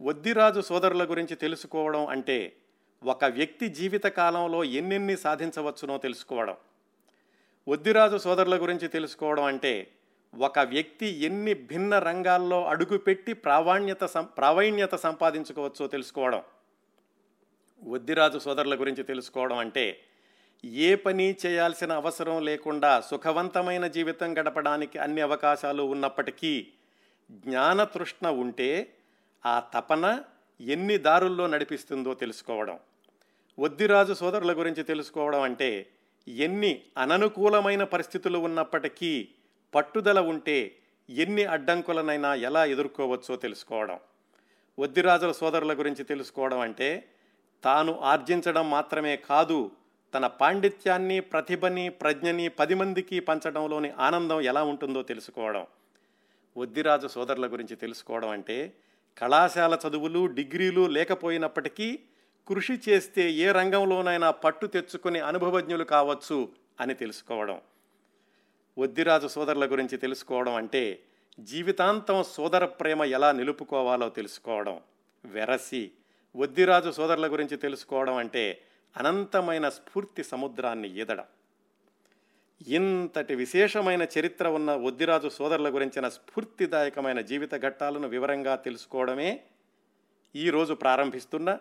ఒద్దిరాజు 0.00 0.60
సోదరుల 0.60 1.10
గురించి 1.10 1.36
తెలుసుకోవడం 1.36 2.06
అంటే 2.06 2.56
ఒక 3.04 3.24
వ్యక్తి 3.24 3.68
జీవిత 3.68 4.04
కాలంలో 4.04 4.64
ఎన్నెన్ని 4.64 5.16
సాధించవచ్చునో 5.16 5.98
తెలుసుకోవడం. 5.98 6.56
ఒద్దిరాజు 7.68 8.16
సోదరుల 8.16 8.62
గురించి 8.62 8.88
తెలుసుకోవడం 8.88 9.44
అంటే 9.44 9.92
ఒక 10.38 10.58
వ్యక్తి 10.58 11.06
ఎన్ని 11.06 11.54
భిన్న 11.54 11.98
రంగాల్లో 11.98 12.66
అడుగుపెట్టి 12.66 13.32
ప్రావాణ్యత 13.32 14.04
సం 14.04 14.24
ప్రావీణ్యత 14.24 14.94
సంపాదించుకోవచ్చో 14.94 15.86
తెలుసుకోవడం. 15.86 16.42
వద్దిరాజు 17.86 18.38
సోదరుల 18.38 18.80
గురించి 18.80 19.02
తెలుసుకోవడం 19.02 19.58
అంటే 19.58 20.00
ఏ 20.64 20.94
పని 20.94 21.36
చేయాల్సిన 21.46 21.92
అవసరం 21.92 22.44
లేకుండా 22.44 23.00
సుఖవంతమైన 23.00 23.86
జీవితం 23.86 24.38
గడపడానికి 24.38 24.98
అన్ని 24.98 25.20
అవకాశాలు 25.20 25.82
ఉన్నప్పటికీ 25.82 26.66
జ్ఞానతృష్ణ 27.30 28.28
ఉంటే 28.28 28.92
ఆ 29.46 29.60
తపన 29.74 30.22
ఎన్ని 30.60 30.98
దారుల్లో 30.98 31.46
నడిపిస్తుందో 31.46 32.14
తెలుసుకోవడం. 32.14 32.78
వద్దిరాజు 33.58 34.12
సోదరుల 34.12 34.58
గురించి 34.58 34.82
తెలుసుకోవడం 34.82 35.40
అంటే 35.40 35.86
ఎన్ని 36.28 36.82
అననుకూలమైన 36.98 37.84
పరిస్థితులు 37.84 38.38
ఉన్నప్పటికీ 38.38 39.28
పట్టుదల 39.74 40.20
ఉంటే 40.20 40.76
ఎన్ని 41.10 41.44
అడ్డంకులనైనా 41.44 42.34
ఎలా 42.34 42.64
ఎదుర్కోవచ్చో 42.64 43.36
తెలుసుకోవడం. 43.36 44.00
వద్దిరాజుల 44.78 45.32
సోదరుల 45.32 45.78
గురించి 45.78 46.04
తెలుసుకోవడం 46.04 46.58
అంటే 46.58 47.08
తాను 47.66 47.98
ఆర్జించడం 47.98 48.70
మాత్రమే 48.70 49.16
కాదు 49.16 49.70
తన 50.14 50.26
పాండిత్యాన్ని 50.26 51.20
ప్రతిభని 51.20 51.88
ప్రజ్ఞని 51.88 52.48
పది 52.48 52.74
మందికి 52.74 53.20
పంచడంలోని 53.20 53.90
ఆనందం 53.90 54.40
ఎలా 54.40 54.62
ఉంటుందో 54.62 55.02
తెలుసుకోవడం. 55.02 55.66
వద్దిరాజు 56.56 57.06
సోదరుల 57.06 57.52
గురించి 57.52 57.76
తెలుసుకోవడం 57.76 58.28
అంటే 58.28 58.72
కళాశాల 59.18 59.78
చదువులు 59.88 60.26
డిగ్రీలు 60.26 60.86
లేకపోయినప్పటికీ 60.86 61.98
కృషి 62.48 62.80
చేస్తే 62.88 63.30
ఏ 63.30 63.52
రంగంలోనైనా 63.52 64.30
పట్టు 64.30 64.66
తెచ్చుకుని 64.66 65.20
అనుభవజ్ఞులు 65.20 65.84
కావచ్చు 65.84 66.48
అని 66.80 66.94
తెలుసుకోవడం. 66.94 67.60
వద్దిరాజు 68.78 69.28
సోదరుల 69.28 69.66
గురించి 69.66 69.98
తెలుసుకోవడం 69.98 70.54
అంటే 70.54 71.00
జీవితాంతం 71.40 72.22
సోదర 72.22 72.64
ప్రేమ 72.64 73.02
ఎలా 73.02 73.32
నిలుపుకోవాలో 73.32 74.08
తెలుసుకోవడం. 74.08 74.80
వెరసి 75.24 75.90
వద్దిరాజు 76.36 76.90
సోదరుల 76.90 77.32
గురించి 77.32 77.56
తెలుసుకోవడం 77.56 78.14
అంటే 78.14 78.62
అనంతమైన 78.96 79.68
స్ఫూర్తి 79.68 80.24
సముద్రాన్ని 80.24 80.98
ఈదడం. 80.98 81.24
ఇంతటి 82.68 83.34
విశేషమైన 83.34 84.06
చరిత్ర 84.18 84.48
ఉన్న 84.48 84.72
వద్దిరాజు 84.72 85.28
సోదరుల 85.28 85.74
గురించిన 85.74 86.08
స్ఫూర్తిదాయకమైన 86.08 87.20
జీవిత 87.20 87.54
ఘట్టాలను 87.54 88.08
వివరంగా 88.08 88.56
తెలుసుకోవడమే 88.56 89.40
ఈరోజు 90.36 90.74
ప్రారంభిస్తున్న 90.74 91.58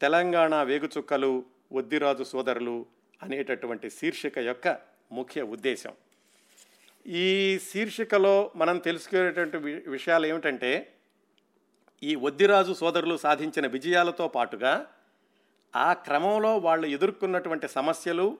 తెలంగాణ 0.00 0.62
వేగుచుక్కలు 0.62 1.44
వద్దిరాజు 1.72 2.24
సోదరులు 2.24 2.86
అనేటటువంటి 3.22 3.90
శీర్షిక 3.90 4.38
యొక్క 4.38 4.78
ముఖ్య 5.12 5.42
ఉద్దేశం. 5.42 5.92
ఈ 7.06 7.58
శీర్షికలో 7.58 8.52
మనం 8.56 8.78
తెలుసుకునేటువంటి 8.78 9.56
విషయాలు 9.90 10.26
ఏమిటంటే 10.26 10.93
ఈ 12.04 12.14
ఒద్దిరాజు 12.14 12.72
సోదరులు 12.72 13.16
సాధించిన 13.16 13.66
విజయాలతో 13.66 14.28
పాటుగా 14.28 14.86
ఆ 15.76 15.92
క్రమంలో 15.92 16.58
వాళ్ళు 16.58 16.86
ఎదుర్కొన్నటువంటి 16.86 17.68
సమస్యలు 17.68 18.38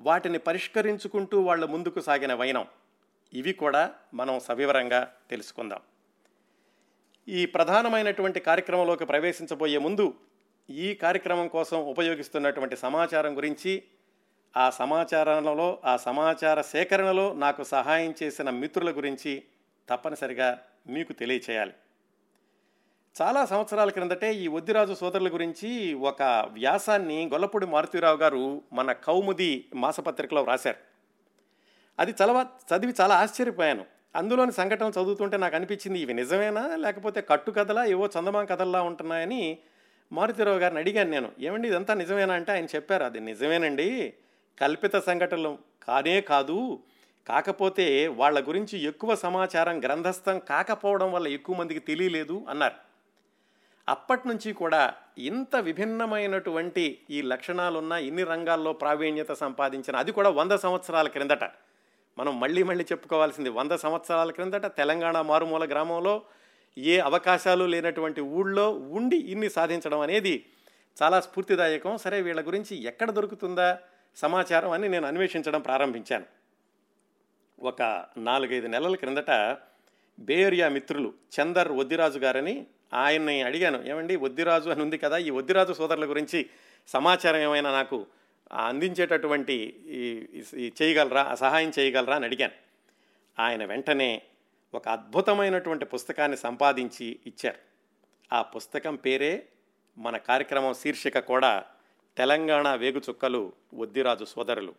వాటిని 0.00 0.38
పరిష్కరించుకుంటూ 0.38 1.40
వాళ్ళు 1.40 1.66
ముందుకు 1.66 2.00
సాగిన 2.00 2.34
వైనం. 2.34 2.66
ఇవి 3.32 3.52
కూడా 3.52 3.94
మనం 4.14 4.40
సవివరంగా 4.40 5.12
తెలుసుకుందాం. 5.30 5.80
ఈ 7.28 7.46
ప్రధానమైనటువంటి 7.46 8.40
కార్యక్రమంలోకి 8.40 9.04
ప్రవేశించబోయే 9.04 9.78
ముందు 9.78 10.14
ఈ 10.70 10.94
కార్యక్రమం 10.94 11.48
కోసం 11.48 11.78
ఉపయోగిస్తున్నటువంటి 11.78 12.76
సమాచారం 12.76 13.36
గురించి 13.36 13.82
ఆ 14.56 14.70
సమాచారంలో 14.70 15.78
ఆ 15.84 15.96
సమాచార 15.96 16.60
సేకరణలో 16.60 17.32
నాకు 17.32 17.64
సహాయం 17.64 18.14
చేసిన 18.22 18.50
మిత్రుల 18.50 18.90
గురించి 18.90 19.44
తప్పనిసరిగా 19.88 20.62
మీకు 20.86 21.12
తెలియచేయాలి. 21.12 21.72
చాలా 23.22 23.46
సంవత్సరాల 23.46 23.90
క్రిందటే 23.90 24.34
ఈ 24.34 24.48
ఒద్దిరాజు 24.48 24.94
సోదరుల 24.94 25.32
గురించి 25.32 25.94
ఒక 25.94 26.22
వ్యాసాన్ని 26.52 27.28
గొల్లపూడి 27.28 27.66
మారుతీరావు 27.66 28.16
గారు 28.16 28.62
మన 28.72 28.92
కౌముది 28.92 29.68
మాసపత్రికలో 29.74 30.44
రాశారు 30.44 30.76
అది 31.98 32.14
చలవ 32.24 32.46
చదివి 32.74 32.94
చాలా 33.00 33.14
ఆశ్చర్యపోయాను. 33.16 33.84
అందులోని 34.16 34.52
సంఘటనలు 34.52 34.90
చదువుతుంటే 34.90 35.36
నాకు 35.36 35.56
అనిపించింది 35.56 36.00
ఇవి 36.00 36.14
నిజమేనా? 36.14 36.76
లేకపోతే 36.76 37.20
కట్టు 37.20 37.50
కథలా? 37.50 37.84
ఏవో 37.84 38.06
చందమామ 38.06 38.44
కథల్లా 38.44 38.82
ఉంటున్నాయని 38.82 39.58
మారుతీరావు 40.12 40.58
గారిని 40.58 40.80
అడిగాను 40.80 41.10
నేను. 41.10 41.32
ఏమండి 41.40 41.68
ఇదంతా 41.68 41.94
నిజమేనా? 41.94 42.34
అంటే 42.34 42.52
ఆయన 42.52 42.64
చెప్పారు 42.64 43.04
అది 43.04 43.20
నిజమేనండి. 43.20 44.14
కల్పిత 44.60 44.96
సంఘటనలు 44.96 45.58
కానే 45.88 46.20
కాదు. 46.20 46.78
కాకపోతే 47.28 48.06
వాళ్ళ 48.06 48.48
గురించి 48.48 48.82
ఎక్కువ 48.82 49.14
సమాచారం 49.14 49.84
గ్రంథస్థం 49.84 50.38
కాకపోవడం 50.38 51.12
వల్ల 51.12 51.28
ఎక్కువ 51.28 51.56
మందికి 51.56 51.80
తెలియలేదు 51.80 52.46
అన్నారు. 52.48 52.85
అప్పటి 53.88 54.28
నుంచి 54.28 54.52
కూడా 54.52 54.94
ఇంత 55.18 55.56
విభిన్నమైనటువంటి 55.56 57.00
ఈ 57.10 57.22
లక్షణాలున్న 57.22 57.92
ఇన్ని 57.92 58.24
రంగాల్లో 58.24 58.72
ప్రావీణ్యత 58.72 59.32
సంపాదించిన 59.32 59.96
అది 59.96 60.12
కూడా 60.12 60.30
వంద 60.30 60.52
సంవత్సరాల 60.52 61.08
క్రిందట. 61.08 61.44
మనం 62.18 62.40
మళ్ళీ 62.40 62.62
మళ్ళీ 62.62 62.84
చెప్పుకోవాల్సింది 62.84 63.48
వంద 63.48 63.72
సంవత్సరాల 63.72 64.30
క్రిందట 64.30 64.66
తెలంగాణ 64.66 65.20
మారుమూల 65.20 65.70
గ్రామంలో 65.70 66.22
ఏ 66.78 66.98
అవకాశాలు 66.98 67.64
లేనటువంటి 67.64 68.20
ఊళ్ళో 68.20 68.70
ఉండి 68.70 69.16
ఇన్ని 69.16 69.50
సాధించడం 69.50 70.00
అనేది 70.00 70.46
చాలా 71.02 71.20
స్ఫూర్తిదాయకం. 71.20 71.96
సరే 71.96 72.20
వీళ్ళ 72.22 72.46
గురించి 72.46 72.82
ఎక్కడ 72.82 73.10
దొరుకుతుందా 73.10 73.78
సమాచారం 74.16 74.70
అని 74.70 74.88
నేను 74.88 75.06
అన్వేషించడం 75.06 75.60
ప్రారంభించాను. 75.60 76.24
ఒక 77.60 78.06
నాలుగైదు 78.16 78.66
నెలల 78.66 78.94
క్రిందట 78.96 79.30
బేరియా 80.18 80.68
మిత్రులు 80.68 81.12
చందర్ 81.40 81.72
వద్దిరాజు 81.72 82.18
గారని 82.18 82.66
ఆయన్ని 82.94 83.42
అడిగాను 83.42 83.88
ఏమండి 83.88 84.16
వద్దిరాజు 84.16 84.70
అని 84.70 84.82
ఉంది 84.82 84.98
కదా 84.98 85.18
ఈ 85.18 85.30
వద్దిరాజు 85.30 85.72
సోదరుల 85.72 86.08
గురించి 86.10 86.46
సమాచారం 86.88 87.38
ఏమైనా 87.38 87.72
నాకు 87.72 88.06
అందించేటటువంటి 88.52 89.54
ఈ- 89.88 90.72
చేయగలరా 90.82 91.34
సహాయం 91.34 91.72
చేయగలరా? 91.78 92.16
అని 92.16 92.24
అడిగాను. 92.24 92.52
ఆయన 93.42 93.64
వెంటనే 93.64 94.22
ఒక 94.74 94.88
అద్భుతమైనటువంటి 94.88 95.84
పుస్తకాన్ని 95.84 96.36
సంపాదించి 96.36 97.18
ఇచ్చారు. 97.26 97.58
ఆ 98.34 98.42
పుస్తకం 98.42 98.96
పేరే 98.96 99.46
మన 99.98 100.16
కార్యక్రమం 100.16 100.74
శీర్షిక 100.74 101.18
కూడా 101.18 101.64
తెలంగాణ 102.16 102.74
వేగుచుక్కలు 102.74 103.52
వద్దిరాజు 103.74 104.24
సోదరులు. 104.24 104.74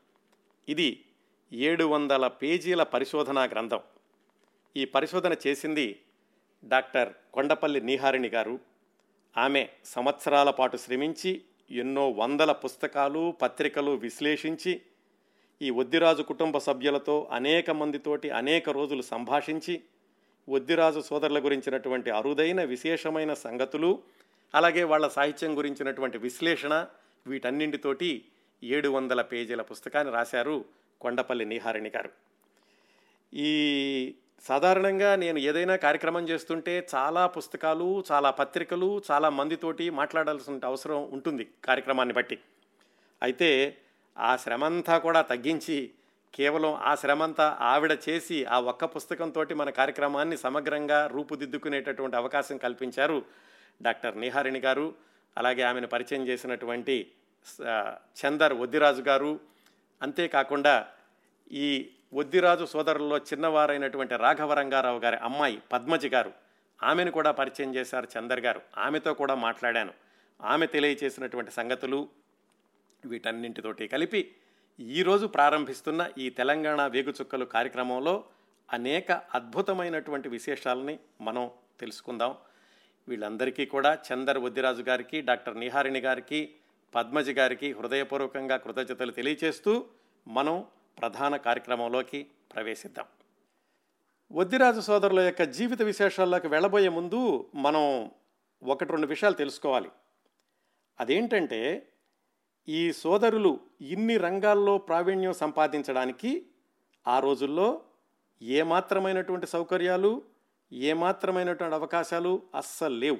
ఇది 0.69 1.05
ఏడు 1.53 1.83
వందల 1.83 2.27
పేజీల 2.27 2.83
పరిశోధనా 2.83 3.43
గ్రంథం. 3.43 3.79
ఈ 4.77 4.85
పరిశోధన 4.85 5.35
చేసింది 5.47 5.99
డాక్టర్ 6.63 7.13
కొండపల్లి 7.33 7.81
నీహారిణి 7.81 8.27
గారు. 8.27 8.59
ఆమె 9.37 9.69
సంవత్సరాల 9.85 10.49
పాటు 10.49 10.77
శ్రమించి 10.77 11.41
ఎన్నో 11.71 12.09
వందల 12.09 12.51
పుస్తకాలు 12.51 13.31
పత్రికలు 13.41 13.91
విశ్లేషించి 13.91 14.81
ఈ 15.61 15.69
వద్దిరాజు 15.69 16.21
కుటుంబ 16.21 16.57
సభ్యులతో 16.57 17.27
అనేక 17.31 17.71
మందితోటి 17.71 18.29
అనేక 18.29 18.69
రోజులు 18.69 19.01
సంభాషించి 19.01 19.83
వద్దిరాజు 20.49 20.99
సోదరుల 20.99 21.45
గురించినటువంటి 21.45 22.09
అరుదైన 22.09 22.63
విశేషమైన 22.63 23.33
సంగతులు 23.33 24.03
అలాగే 24.55 24.83
వాళ్ళ 24.83 25.07
సాహిత్యం 25.07 25.57
గురించినటువంటి 25.57 26.17
విశ్లేషణ 26.17 26.87
వీటన్నింటితోటి 27.27 28.25
ఏడు 28.63 28.89
వందల 28.89 29.21
పేజీల 29.21 29.61
పుస్తకాన్ని 29.61 30.13
రాశారు 30.13 30.65
కొండపల్లి 31.01 31.45
నీహారిణి 31.45 31.89
గారు. 31.89 32.09
ఈ 33.33 34.15
సాధారణంగా 34.45 35.15
నేను 35.15 35.39
ఏదైనా 35.39 35.75
కార్యక్రమం 35.75 36.29
చేస్తుంటే 36.29 36.87
చాలా 36.95 37.27
పుస్తకాలు 37.27 38.03
చాలా 38.11 38.31
పత్రికలు 38.31 39.01
చాలా 39.11 39.29
మందితోటి 39.29 39.89
మాట్లాడాల్సిన 39.89 40.59
అవసరం 40.65 41.09
ఉంటుంది 41.11 41.47
కార్యక్రమాన్ని 41.65 42.13
బట్టి. 42.13 42.39
అయితే 43.21 43.77
ఆ 44.17 44.35
శ్రమంతా 44.35 44.97
కూడా 44.97 45.21
తగ్గించి 45.21 45.91
కేవలం 46.33 46.73
ఆ 46.73 46.95
శ్రమంతా 46.95 47.57
ఆవిడ 47.61 47.97
చేసి 48.09 48.45
ఆ 48.45 48.59
ఒక్క 48.59 48.85
పుస్తకంతో 48.85 49.45
మన 49.55 49.69
కార్యక్రమాన్ని 49.69 50.37
సమగ్రంగా 50.37 51.07
రూపుదిద్దుకునేటటువంటి 51.07 52.17
అవకాశం 52.17 52.57
కల్పించారు 52.57 53.25
డాక్టర్ 53.81 54.17
నిహారిణి 54.17 54.59
గారు. 54.59 54.95
అలాగే 55.37 55.61
ఆమెను 55.61 55.87
పరిచయం 55.87 56.27
చేసినటువంటి 56.27 57.11
చందర్ 58.25 58.53
వద్దిరాజు 58.53 59.01
గారు. 59.01 59.39
అంతేకాకుండా 60.01 60.87
ఈ 61.51 61.89
వద్దిరాజు 62.13 62.65
సోదరుల్లో 62.65 63.17
చిన్నవారైనటువంటి 63.17 64.15
రాఘవ 64.15 64.53
రంగారావు 64.53 64.99
గారి 64.99 65.15
అమ్మాయి 65.15 65.61
పద్మజి 65.73 66.09
గారు 66.09 66.31
ఆమెను 66.83 67.11
కూడా 67.11 67.31
పరిచయం 67.31 67.75
చేశారు 67.75 68.07
చందర్ 68.19 68.39
గారు. 68.39 68.61
ఆమెతో 68.77 69.13
కూడా 69.13 69.35
మాట్లాడాను. 69.35 69.93
ఆమె 70.41 70.65
తెలియచేసినటువంటి 70.67 71.51
సంగతులు 71.51 72.07
వీటన్నింటితోటి 73.05 73.87
కలిపి 73.87 74.31
ఈరోజు 74.79 75.25
ప్రారంభిస్తున్న 75.25 76.09
ఈ 76.17 76.29
తెలంగాణ 76.29 76.87
వేగుచుక్కలు 76.87 77.45
కార్యక్రమంలో 77.45 78.23
అనేక 78.73 79.11
అద్భుతమైనటువంటి 79.11 80.29
విశేషాలని 80.29 80.99
మనం 81.21 81.51
తెలుసుకుందాం. 81.79 82.35
వీళ్ళందరికీ 83.07 83.65
కూడా 83.65 83.97
చందర్ 84.13 84.37
వద్దిరాజు 84.37 84.81
గారికి 84.81 85.21
డాక్టర్ 85.21 85.57
నిహారిణి 85.57 85.99
గారికి 85.99 86.53
పద్మజి 86.95 87.33
గారికి 87.33 87.73
హృదయపూర్వకంగా 87.73 88.57
కృతజ్ఞతలు 88.57 89.11
తెలియచేస్తూ 89.11 89.85
మనం 90.27 90.65
ప్రధాన 90.99 91.37
కార్యక్రమంలోకి 91.37 92.27
ప్రవేశిద్దాం. 92.55 93.05
వద్దిరాజు 94.31 94.79
సోదరుల 94.79 95.19
యొక్క 95.19 95.43
జీవిత 95.43 95.81
విశేషాల్లోకి 95.81 96.47
వెళ్ళబోయే 96.47 96.89
ముందు 96.89 97.49
మనం 97.55 98.11
ఒకటి 98.63 98.91
రెండు 98.91 99.07
విషయాలు 99.07 99.35
తెలుసుకోవాలి. 99.35 99.89
అదేంటంటే 100.99 101.87
ఈ 102.69 102.91
సోదరులు 102.91 103.59
ఇన్ని 103.81 104.17
రంగాల్లో 104.17 104.77
ప్రావీణ్యం 104.77 105.33
సంపాదించడానికి 105.33 106.45
ఆ 107.07 107.19
రోజుల్లో 107.19 107.81
ఏమాత్రమైనటువంటి 108.41 109.47
సౌకర్యాలు 109.47 110.21
ఏమాత్రమైనటువంటి 110.73 111.75
అవకాశాలు 111.75 112.41
అస్సలు 112.55 112.95
లేవు. 112.95 113.17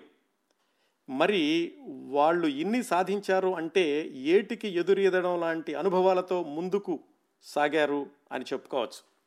మరి 1.09 1.77
వాళ్ళు 2.09 2.47
ఇన్ని 2.47 2.83
సాధించారు 2.83 3.55
అంటే 3.55 4.07
ఏటికి 4.07 4.67
ఎదురీదడం 4.67 5.39
లాంటి 5.39 5.75
అనుభవాలతో 5.75 6.43
ముందుకు 6.43 6.99
సాగారు 7.43 8.09
అని 8.31 8.45
చెప్పుకోవచ్చు. 8.53 9.17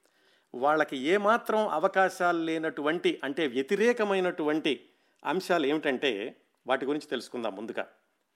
వాళ్ళకి 0.60 0.96
ఏమాత్రం 0.96 1.68
అవకాశాలు 1.68 2.38
లేనటువంటి 2.38 3.20
అంటే 3.24 3.46
వ్యతిరేకమైనటువంటి 3.46 4.88
అంశాలు 5.24 5.66
ఏమిటంటే 5.66 6.36
వాటి 6.66 6.86
గురించి 6.86 7.06
తెలుసుకుందాం 7.06 7.56
ముందుగా. 7.56 7.86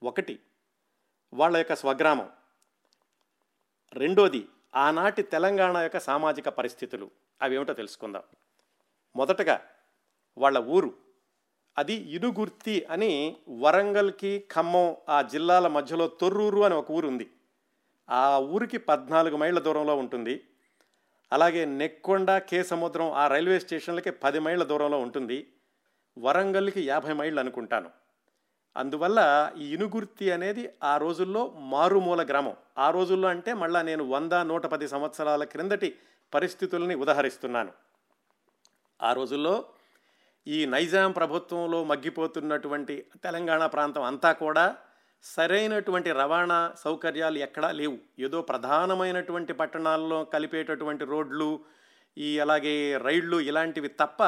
ఒకటి 0.03 0.41
వాళ్ళ 1.35 1.57
యొక్క 1.57 1.75
స్వగ్రామం. 1.75 2.31
రెండోది 3.93 4.49
ఆనాటి 4.75 5.23
తెలంగాణ 5.23 5.77
యొక్క 5.77 5.99
సామాజిక 6.01 6.49
పరిస్థితులు. 6.49 7.11
అవి 7.43 7.55
ఏమిటో 7.55 7.73
తెలుసుకుందాం. 7.73 8.23
మొదటగా 9.17 9.61
వాళ్ళ 10.39 10.59
ఊరు. 10.59 10.95
అది 11.79 11.95
ఇనుగుర్తి 11.95 12.85
అని 12.85 13.37
వరంగల్కి 13.49 14.45
ఖమ్మం 14.55 14.97
ఆ 15.09 15.23
జిల్లాల 15.23 15.67
మధ్యలో 15.67 16.09
తొర్రూరు 16.09 16.61
అని 16.61 16.75
ఒక 16.75 16.91
ఊరు 16.91 17.09
ఉంది 17.09 17.31
ఆ 18.11 18.39
ఊరికి 18.39 18.79
పద్నాలుగు 18.79 19.37
మైళ్ళ 19.37 19.59
దూరంలో 19.59 19.97
ఉంటుంది. 19.97 20.45
అలాగే 21.33 21.65
నెక్కొండ 21.65 22.39
కే 22.39 22.63
సముద్రం 22.63 23.11
ఆ 23.11 23.27
రైల్వే 23.29 23.61
స్టేషన్లకి 23.61 24.11
పది 24.11 24.39
మైళ్ళ 24.39 24.65
దూరంలో 24.65 24.99
ఉంటుంది. 24.99 25.49
వరంగల్కి 26.19 26.83
యాభై 26.83 27.13
మైళ్ళు 27.13 27.41
అనుకుంటాను. 27.41 27.91
అందువల్ల 28.77 29.53
ఈ 29.59 29.75
ఇనుగుర్తి 29.75 30.31
అనేది 30.31 30.73
ఆ 30.85 30.97
రోజుల్లో 30.97 31.55
మారుమూల 31.57 32.23
గ్రామం. 32.23 32.57
ఆ 32.79 32.91
రోజుల్లో 32.91 33.29
అంటే 33.29 33.55
మళ్ళా 33.55 33.83
నేను 33.83 34.05
వంద 34.05 34.33
నూట 34.33 34.67
పది 34.67 34.89
సంవత్సరాల 34.89 35.45
క్రిందటి 35.45 35.97
పరిస్థితుల్ని 36.35 36.95
ఉదహరిస్తున్నాను. 36.95 37.73
ఆ 39.03 39.13
రోజుల్లో 39.13 39.65
ఈ 40.47 40.67
నైజాం 40.67 41.13
ప్రభుత్వంలో 41.13 41.85
మగ్గిపోతున్నటువంటి 41.85 43.07
తెలంగాణ 43.25 43.67
ప్రాంతం 43.67 44.03
అంతా 44.03 44.33
కూడా 44.33 44.77
సరైనటువంటి 45.25 46.13
రవాణా 46.13 46.75
సౌకర్యాలు 46.79 47.39
ఎక్కడా 47.39 47.71
లేవు. 47.71 47.99
ఏదో 48.19 48.43
ప్రధానమైనటువంటి 48.43 49.53
పట్టణాల్లో 49.53 50.25
కలిపేటటువంటి 50.25 51.05
రోడ్లు 51.05 51.61
ఈ 52.19 52.39
అలాగే 52.39 52.97
రైళ్ళు 52.97 53.41
ఇలాంటివి 53.41 53.89
తప్ప 53.89 54.23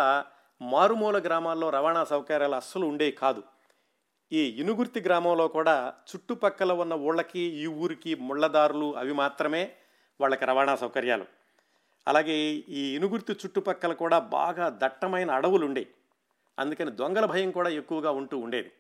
మారుమూల 0.62 1.18
గ్రామాల్లో 1.18 1.70
రవాణా 1.70 2.04
సౌకర్యాలు 2.04 2.54
అస్సలు 2.54 2.86
ఉండేవి 2.86 3.12
కాదు. 3.12 3.42
ఈ 4.32 4.38
ఇనుగుర్తి 4.38 5.00
గ్రామంలో 5.00 5.48
కూడా 5.48 5.94
చుట్టుపక్కల 6.08 6.72
ఉన్న 6.72 6.94
ఊళ్ళకి 6.94 7.38
ఈ 7.38 7.66
ఊరికి 7.66 8.14
ముళ్ళదారులు 8.14 8.96
అవి 8.96 9.12
మాత్రమే 9.12 9.72
వాళ్ళకి 10.20 10.44
రవాణా 10.44 10.76
సౌకర్యాలు. 10.76 11.24
అలాగే 12.08 12.34
ఈ 12.68 12.94
ఇనుగుర్తి 12.96 13.32
చుట్టుపక్కల 13.32 13.92
కూడా 13.92 14.18
బాగా 14.18 14.78
దట్టమైన 14.82 15.30
అడవులు 15.30 15.66
ఉండేవి. 15.66 15.86
అందుకని 16.58 16.90
దొంగల 16.90 17.24
భయం 17.24 17.50
కూడా 17.50 17.68
ఎక్కువగా 17.68 18.10
ఉంటూ 18.10 18.38
ఉండేది. 18.38 18.72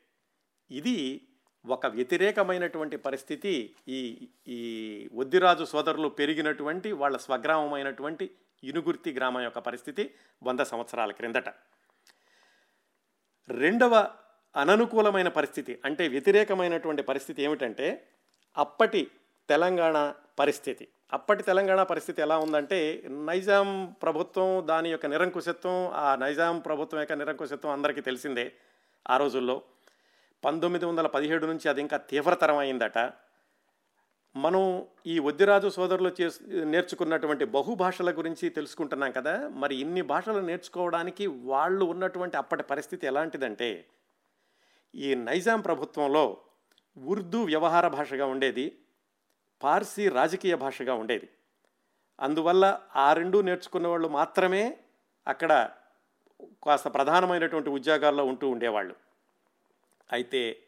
ఇది 0.70 1.20
ఒక 1.66 1.86
వ్యతిరేకమైనటువంటి 1.86 2.96
పరిస్థితి 2.96 3.74
ఈ 3.88 4.28
ఈ 4.48 4.60
ఒద్దిరాజు 5.14 5.64
సోదరులు 5.64 6.08
పెరిగినటువంటి 6.08 6.92
వాళ్ళ 6.92 7.16
స్వగ్రామమైనటువంటి 7.16 8.30
ఇనుగుర్తి 8.62 9.12
గ్రామం 9.12 9.42
యొక్క 9.42 9.58
పరిస్థితి 9.58 10.10
వంద 10.42 10.60
సంవత్సరాల 10.60 11.12
క్రిందట. 11.12 11.48
రెండవ 13.50 13.94
అననుకూలమైన 14.56 15.28
పరిస్థితి 15.28 15.78
అంటే 15.84 16.08
వ్యతిరేకమైనటువంటి 16.08 17.02
పరిస్థితి 17.02 17.42
ఏమిటంటే 17.42 18.08
అప్పటి 18.56 19.10
తెలంగాణ 19.48 20.14
పరిస్థితి. 20.38 20.88
అప్పటి 21.12 21.42
తెలంగాణ 21.42 21.82
పరిస్థితి 21.82 22.22
ఎలా 22.22 22.38
ఉందంటే 22.38 23.02
నైజాం 23.08 23.96
ప్రభుత్వం 24.02 24.68
దాని 24.68 24.88
యొక్క 24.90 25.06
నిరంకుశత్వం 25.06 25.90
ఆ 25.94 26.16
నైజాం 26.16 26.58
ప్రభుత్వం 26.58 27.00
యొక్క 27.00 27.12
నిరంకుశత్వం 27.12 27.72
అందరికీ 27.72 28.00
తెలిసిందే 28.00 28.52
ఆ 29.10 29.16
రోజుల్లో. 29.16 29.62
పంతొమ్మిది 30.44 30.84
వందల 30.84 31.06
పదిహేడు 31.06 31.46
నుంచి 31.46 31.68
అది 31.68 31.80
ఇంకా 31.80 31.96
తీవ్రతరం 31.96 32.56
అయిందట 32.56 32.98
మనం 34.36 34.86
ఈ 35.06 35.18
వద్దిరాజు 35.18 35.68
సోదరులు 35.68 36.10
చే 36.20 36.30
నేర్చుకున్నటువంటి 36.64 37.44
బహుభాషల 37.44 38.10
గురించి 38.10 38.48
తెలుసుకుంటున్నాం 38.48 39.12
కదా 39.12 39.48
మరి 39.48 39.76
ఇన్ని 39.76 40.02
భాషలు 40.02 40.40
నేర్చుకోవడానికి 40.40 41.26
వాళ్ళు 41.26 41.84
ఉన్నటువంటి 41.84 42.36
అప్పటి 42.36 42.62
పరిస్థితి 42.62 43.06
ఎలాంటిదంటే 43.06 43.86
ఈ 44.94 45.14
నైజాం 45.14 45.60
ప్రభుత్వంలో 45.60 46.36
ఉర్దూ 46.96 47.44
వ్యవహార 47.44 47.88
భాషగా 47.88 48.26
ఉండేది 48.26 48.78
పార్సీ 49.62 50.08
రాజకీయ 50.08 50.54
భాషగా 50.54 50.94
ఉండేది. 50.94 51.28
అందువల్ల 52.20 52.80
ఆ 52.96 53.12
రెండు 53.12 53.40
నేర్చుకున్న 53.40 53.86
వాళ్ళు 53.86 54.08
మాత్రమే 54.08 54.78
అక్కడ 55.26 55.70
కాస్త 56.64 56.94
ప్రధానమైనటువంటి 56.94 57.70
ఉద్యోగాల్లో 57.70 58.24
ఉంటూ 58.24 58.48
ఉండేవాళ్ళు. 58.48 59.05
అయితే 60.12 60.62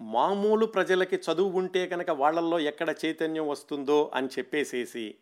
మామూలు 0.00 0.66
ప్రజలకి 0.66 1.16
చదువు 1.16 1.58
ఉంటే 1.58 1.86
కనుక 1.86 2.10
వాళ్ళల్లో 2.10 2.58
ఎక్కడ 2.58 2.94
చైతన్యం 3.04 3.48
వస్తుందో 3.48 4.10
అని 4.14 4.26
చెప్పేసేసి 4.26 5.14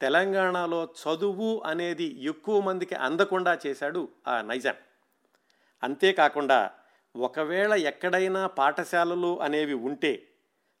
తెలంగాణలో 0.00 0.84
చదువు 0.84 1.62
అనేది 1.66 2.04
ఎక్కువ 2.04 2.60
మందికి 2.60 2.94
అందకుండా 2.94 3.58
చేశాడు 3.66 4.08
ఆ 4.28 4.42
నైజాం. 4.42 4.74
అంతేకాకుండా 5.82 6.70
ఒకవేళ 7.16 7.72
ఎక్కడైనా 7.72 8.46
పాఠశాలలు 8.46 9.40
అనేవి 9.40 9.74
ఉంటే 9.74 10.28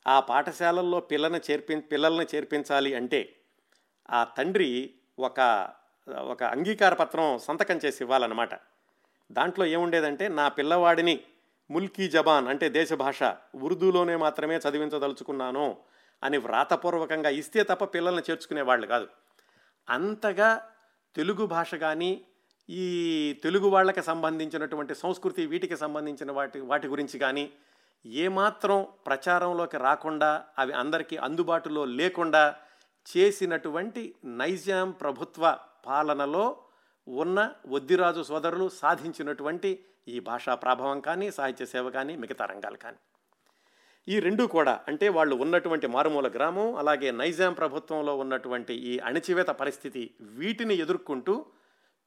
ఆ 0.06 0.20
పాఠశాలల్లో 0.20 1.00
పిల్లని 1.00 1.40
చేర్పి 1.50 1.76
పిల్లల్ని 1.76 2.26
చేర్పించాలి 2.34 2.94
అంటే 2.94 3.36
ఆ 4.10 4.24
తండ్రి 4.24 4.94
ఒక 5.18 5.70
ఒక 6.08 6.42
అంగీకార 6.42 6.94
పత్రం 6.94 7.38
సంతకం 7.38 7.80
చేసి 7.84 8.04
ఇవ్వాలన్నమాట. 8.04 8.54
దాంట్లో 9.32 9.66
ఏముండేదంటే 9.66 10.28
నా 10.28 10.48
పిల్లవాడిని 10.48 11.24
ముల్కీ 11.70 12.08
జబాన్ 12.08 12.48
అంటే 12.48 12.68
దేశ 12.68 12.92
భాష 12.92 13.22
ఉర్దూలోనే 13.54 14.16
మాత్రమే 14.16 14.56
చదివించదలుచుకున్నాను 14.56 15.76
అని 16.22 16.38
వ్రాతపూర్వకంగా 16.38 17.30
ఇస్తే 17.30 17.62
తప్ప 17.62 17.84
పిల్లల్ని 17.84 18.22
చేర్చుకునేవాళ్ళు 18.30 18.86
కాదు. 18.86 19.08
అంతగా 19.88 20.68
తెలుగు 21.16 21.46
భాష 21.46 21.74
కానీ 21.74 22.24
ఈ 22.68 22.86
తెలుగు 23.42 23.68
వాళ్ళకి 23.68 24.02
సంబంధించినటువంటి 24.02 24.94
సంస్కృతి 24.94 25.46
వీటికి 25.46 25.76
సంబంధించిన 25.76 26.32
వాటి 26.32 26.60
వాటి 26.60 26.86
గురించి 26.88 27.18
కానీ 27.18 27.50
ఏమాత్రం 28.06 28.86
ప్రచారంలోకి 29.06 29.76
రాకుండా 29.76 30.44
అవి 30.58 30.72
అందరికీ 30.72 31.16
అందుబాటులో 31.16 31.84
లేకుండా 31.84 32.56
చేసినటువంటి 33.06 34.14
నైజాం 34.24 34.90
ప్రభుత్వ 34.90 35.58
పాలనలో 35.86 36.56
ఉన్న 37.06 37.50
వద్దిరాజు 37.66 38.22
సోదరులు 38.22 38.68
సాధించినటువంటి 38.68 39.84
ఈ 40.06 40.20
భాషా 40.20 40.54
ప్రభావం 40.54 41.00
కానీ 41.00 41.30
సాహిత్య 41.30 41.64
సేవ 41.64 41.90
కానీ 41.90 42.16
మిగతా 42.16 42.44
రంగాలు 42.44 42.76
కానీ. 42.76 42.96
ఈ 44.08 44.20
రెండు 44.20 44.44
కూడా 44.44 44.80
అంటే 44.88 45.08
వాళ్ళు 45.08 45.34
ఉన్నటువంటి 45.36 45.86
మారుమూల 45.86 46.28
గ్రామం 46.28 46.76
అలాగే 46.76 47.10
నైజాం 47.10 47.52
ప్రభుత్వంలో 47.52 48.16
ఉన్నటువంటి 48.16 48.74
ఈ 48.74 48.98
అణచివేత 48.98 49.46
పరిస్థితి 49.46 50.14
వీటిని 50.20 50.74
ఎదుర్కొంటూ 50.74 51.46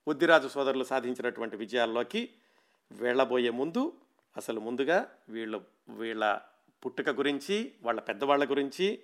బుద్ధిరాజు 0.08 0.48
సోదరులు 0.48 0.84
సాధించినటువంటి 0.84 1.58
విజయాల్లోకి 1.58 2.30
వెళ్ళబోయే 2.92 3.50
ముందు 3.50 3.94
అసలు 4.38 4.60
ముందుగా 4.60 5.08
వీళ్ళ 5.30 5.60
వీళ్ళ 5.90 6.40
పుట్టుక 6.86 7.10
గురించి 7.10 7.76
వాళ్ళ 7.82 8.00
పెద్దవాళ్ళ 8.00 8.44
గురించి 8.44 9.04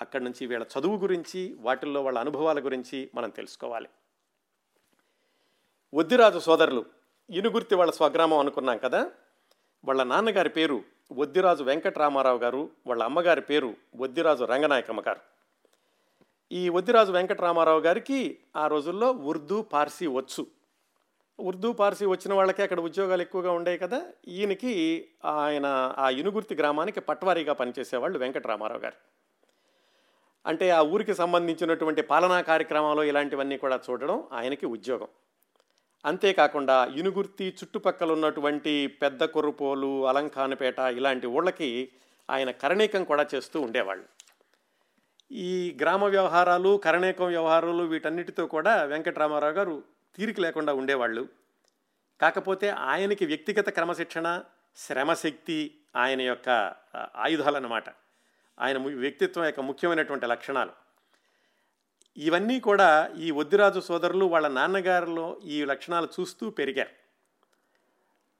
అక్కడి 0.00 0.24
నుంచి 0.24 0.46
వీళ్ళ 0.46 0.64
చదువు 0.78 0.96
గురించి 0.96 1.56
వాటిల్లో 1.60 2.02
వాళ్ళ 2.02 2.18
అనుభవాల 2.18 2.60
గురించి 2.60 3.10
మనం 3.14 3.30
తెలుసుకోవాలి. 3.30 3.88
వద్దిరాజు 5.94 6.38
సోదరులు 6.38 6.99
ఇనుగుర్తి 7.30 7.74
వాళ్ళ 7.74 7.92
స్వగ్రామం 7.92 8.38
అనుకున్నాం 8.38 8.78
కదా? 8.78 9.10
వాళ్ళ 9.84 10.02
నాన్నగారి 10.02 10.48
పేరు 10.48 10.82
వద్దిరాజు 11.12 11.64
వెంకటరామారావు 11.64 12.38
గారు 12.38 12.70
వాళ్ళ 12.86 13.02
అమ్మగారి 13.02 13.40
పేరు 13.40 13.74
వద్దిరాజు 13.96 14.44
రంగనాయకమ్మ 14.44 15.00
గారు. 15.00 15.20
ఈ 16.52 16.68
వద్దిరాజు 16.68 17.12
వెంకటరామారావు 17.12 17.80
గారికి 17.80 18.38
ఆ 18.56 18.66
రోజుల్లో 18.66 19.12
ఉర్దూ 19.12 19.62
పార్సీ 19.62 20.06
వచ్చు. 20.06 20.46
ఉర్దూ 21.40 21.72
పార్సీ 21.72 22.06
వచ్చిన 22.06 22.34
వాళ్ళకే 22.34 22.62
అక్కడ 22.62 22.80
ఉద్యోగాలు 22.80 23.22
ఎక్కువగా 23.22 23.52
ఉండేవి 23.52 23.78
కదా? 23.78 24.02
ఈయనకి 24.28 25.08
ఆయన 25.24 25.94
ఆ 25.98 26.10
ఇనుగుర్తి 26.10 26.54
గ్రామానికి 26.54 27.00
పట్వారీగా 27.00 27.52
పనిచేసేవాళ్ళు 27.52 28.18
వెంకటరామారావు 28.18 28.80
గారు. 28.80 28.94
అంటే 30.46 30.70
ఆ 30.70 30.82
ఊరికి 30.82 31.14
సంబంధించినటువంటి 31.14 32.02
పాలనా 32.02 32.40
కార్యక్రమాలు 32.40 33.02
ఇలాంటివన్నీ 33.02 33.56
కూడా 33.56 33.80
చూడడం 33.90 34.24
ఆయనకి 34.32 34.66
ఉద్యోగం. 34.66 35.08
అంతేకాకుండా 36.04 36.86
ఇనుగుర్తి 36.86 37.48
చుట్టుపక్కల 37.48 38.12
ఉన్నటువంటి 38.12 38.86
పెద్ద 38.86 39.24
కొరుపోలు 39.24 40.06
అలంకానపేట 40.06 40.78
ఇలాంటి 40.78 41.26
ఊళ్ళకి 41.26 41.92
ఆయన 42.30 42.50
కరణీకం 42.50 43.04
కూడా 43.04 43.26
చేస్తూ 43.34 43.60
ఉండేవాళ్ళు. 43.60 44.04
ఈ 45.32 45.78
గ్రామ 45.80 46.04
వ్యవహారాలు 46.04 46.76
కరణీకం 46.76 47.26
వ్యవహారాలు 47.26 47.82
వీటన్నిటితో 47.82 48.46
కూడా 48.46 48.82
వెంకటరామారావు 48.82 49.52
గారు 49.52 49.82
తీరిక 50.16 50.40
లేకుండా 50.40 50.72
ఉండేవాళ్ళు. 50.72 51.28
కాకపోతే 52.20 52.68
ఆయనకి 52.68 53.26
వ్యక్తిగత 53.26 53.68
క్రమశిక్షణ 53.68 54.42
శ్రమశక్తి 54.76 55.74
ఆయన 55.96 56.20
యొక్క 56.20 56.74
ఆయుధాలన్నమాట. 57.16 57.84
ఆయన 58.60 58.78
వ్యక్తిత్వం 58.78 59.44
యొక్క 59.44 59.60
ముఖ్యమైనటువంటి 59.60 60.26
లక్షణాలు. 60.26 60.89
ఇవన్నీ 62.16 62.60
కూడా 62.60 63.10
ఈ 63.18 63.30
ఒద్దిరాజు 63.30 63.80
సోదరులు 63.80 64.24
వాళ్ళ 64.24 64.48
నాన్నగారిలో 64.48 65.40
ఈ 65.44 65.64
లక్షణాలు 65.64 66.08
చూస్తూ 66.20 66.50
పెరిగారు. 66.50 66.90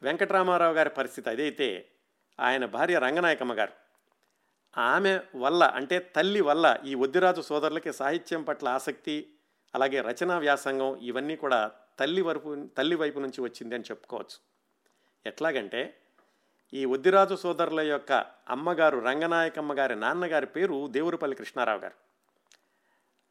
వెంకటరామారావు 0.02 0.74
గారి 0.74 0.90
పరిస్థితి 0.90 1.30
అదైతే 1.30 1.88
ఆయన 2.40 2.64
భార్య 2.64 2.98
రంగనాయకమ్మ 2.98 3.54
గారు. 3.54 3.72
ఆమె 4.78 5.20
వల్ల 5.36 5.64
అంటే 5.64 5.98
తల్లి 5.98 6.40
వల్ల 6.40 6.78
ఈ 6.84 6.94
ఒద్దిరాజు 6.94 7.40
సోదరులకి 7.40 7.92
సాహిత్యం 7.92 8.42
పట్ల 8.42 8.68
ఆసక్తి 8.68 9.32
అలాగే 9.74 10.00
రచనా 10.00 10.38
వ్యాసంగం 10.38 10.96
ఇవన్నీ 10.96 11.36
కూడా 11.36 11.70
తల్లి 11.98 12.22
వైపు 12.22 12.68
తల్లి 12.76 12.96
వైపు 12.96 13.18
నుంచి 13.18 13.40
వచ్చింది 13.40 13.74
అని 13.74 13.84
చెప్పుకోవచ్చు. 13.84 14.38
ఎట్లాగంటే 15.26 15.96
ఈ 16.74 16.84
ఒద్దిరాజు 16.84 17.34
సోదరుల 17.34 17.80
యొక్క 17.80 18.12
అమ్మగారు 18.48 18.98
రంగనాయకమ్మ 18.98 19.78
గారి 19.78 19.96
నాన్నగారి 19.96 20.46
పేరు 20.46 20.86
దేవురపల్లి 20.86 21.36
కృష్ణారావు 21.36 21.80
గారు. 21.80 22.09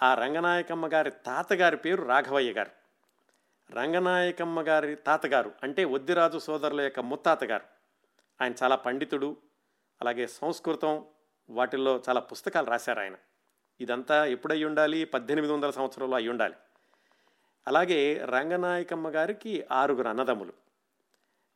ఆ 0.03 0.13
రంగనాయకమ్మ 0.13 0.87
గారి 0.93 1.11
తాతగారి 1.11 1.77
పేరు 1.77 2.03
రాఘవయ్య 2.03 2.51
గారు. 2.51 2.71
రంగనాయకమ్మ 3.71 4.61
గారి 4.61 4.95
తాతగారు 4.95 5.51
అంటే 5.63 5.85
వద్దిరాజు 5.85 6.37
సోదరుల 6.37 6.81
యొక్క 6.81 6.99
ముత్తాతగారు. 6.99 7.63
ఆయన 8.41 8.53
చాలా 8.63 8.75
పండితుడు 8.75 9.37
అలాగే 10.01 10.27
సంస్కృతం 10.27 11.05
వాటిల్లో 11.49 12.03
చాలా 12.09 12.19
పుస్తకాలు 12.19 12.65
రాశారు 12.65 12.99
ఆయన. 12.99 13.15
ఇదంతా 13.81 14.25
ఎప్పుడై 14.25 14.63
ఉండాలి? 14.63 15.05
పద్దెనిమిది 15.05 15.53
వందల 15.53 15.69
సంవత్సరంలో 15.69 16.15
అయి 16.15 16.29
ఉండాలి. 16.29 16.55
అలాగే 17.67 18.21
రంగనాయకమ్మ 18.25 19.09
గారికి 19.09 19.65
ఆరుగురు 19.71 20.07
అన్నదమ్ములు. 20.07 20.53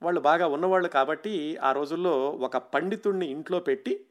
వాళ్ళు 0.04 0.22
బాగా 0.22 0.48
ఉన్నవాళ్ళు 0.48 0.90
కాబట్టి 0.90 1.58
ఆ 1.58 1.72
రోజుల్లో 1.72 2.30
ఒక 2.30 2.58
పండితుడిని 2.58 3.26
ఇంట్లో 3.26 3.60
పెట్టి 3.60 4.06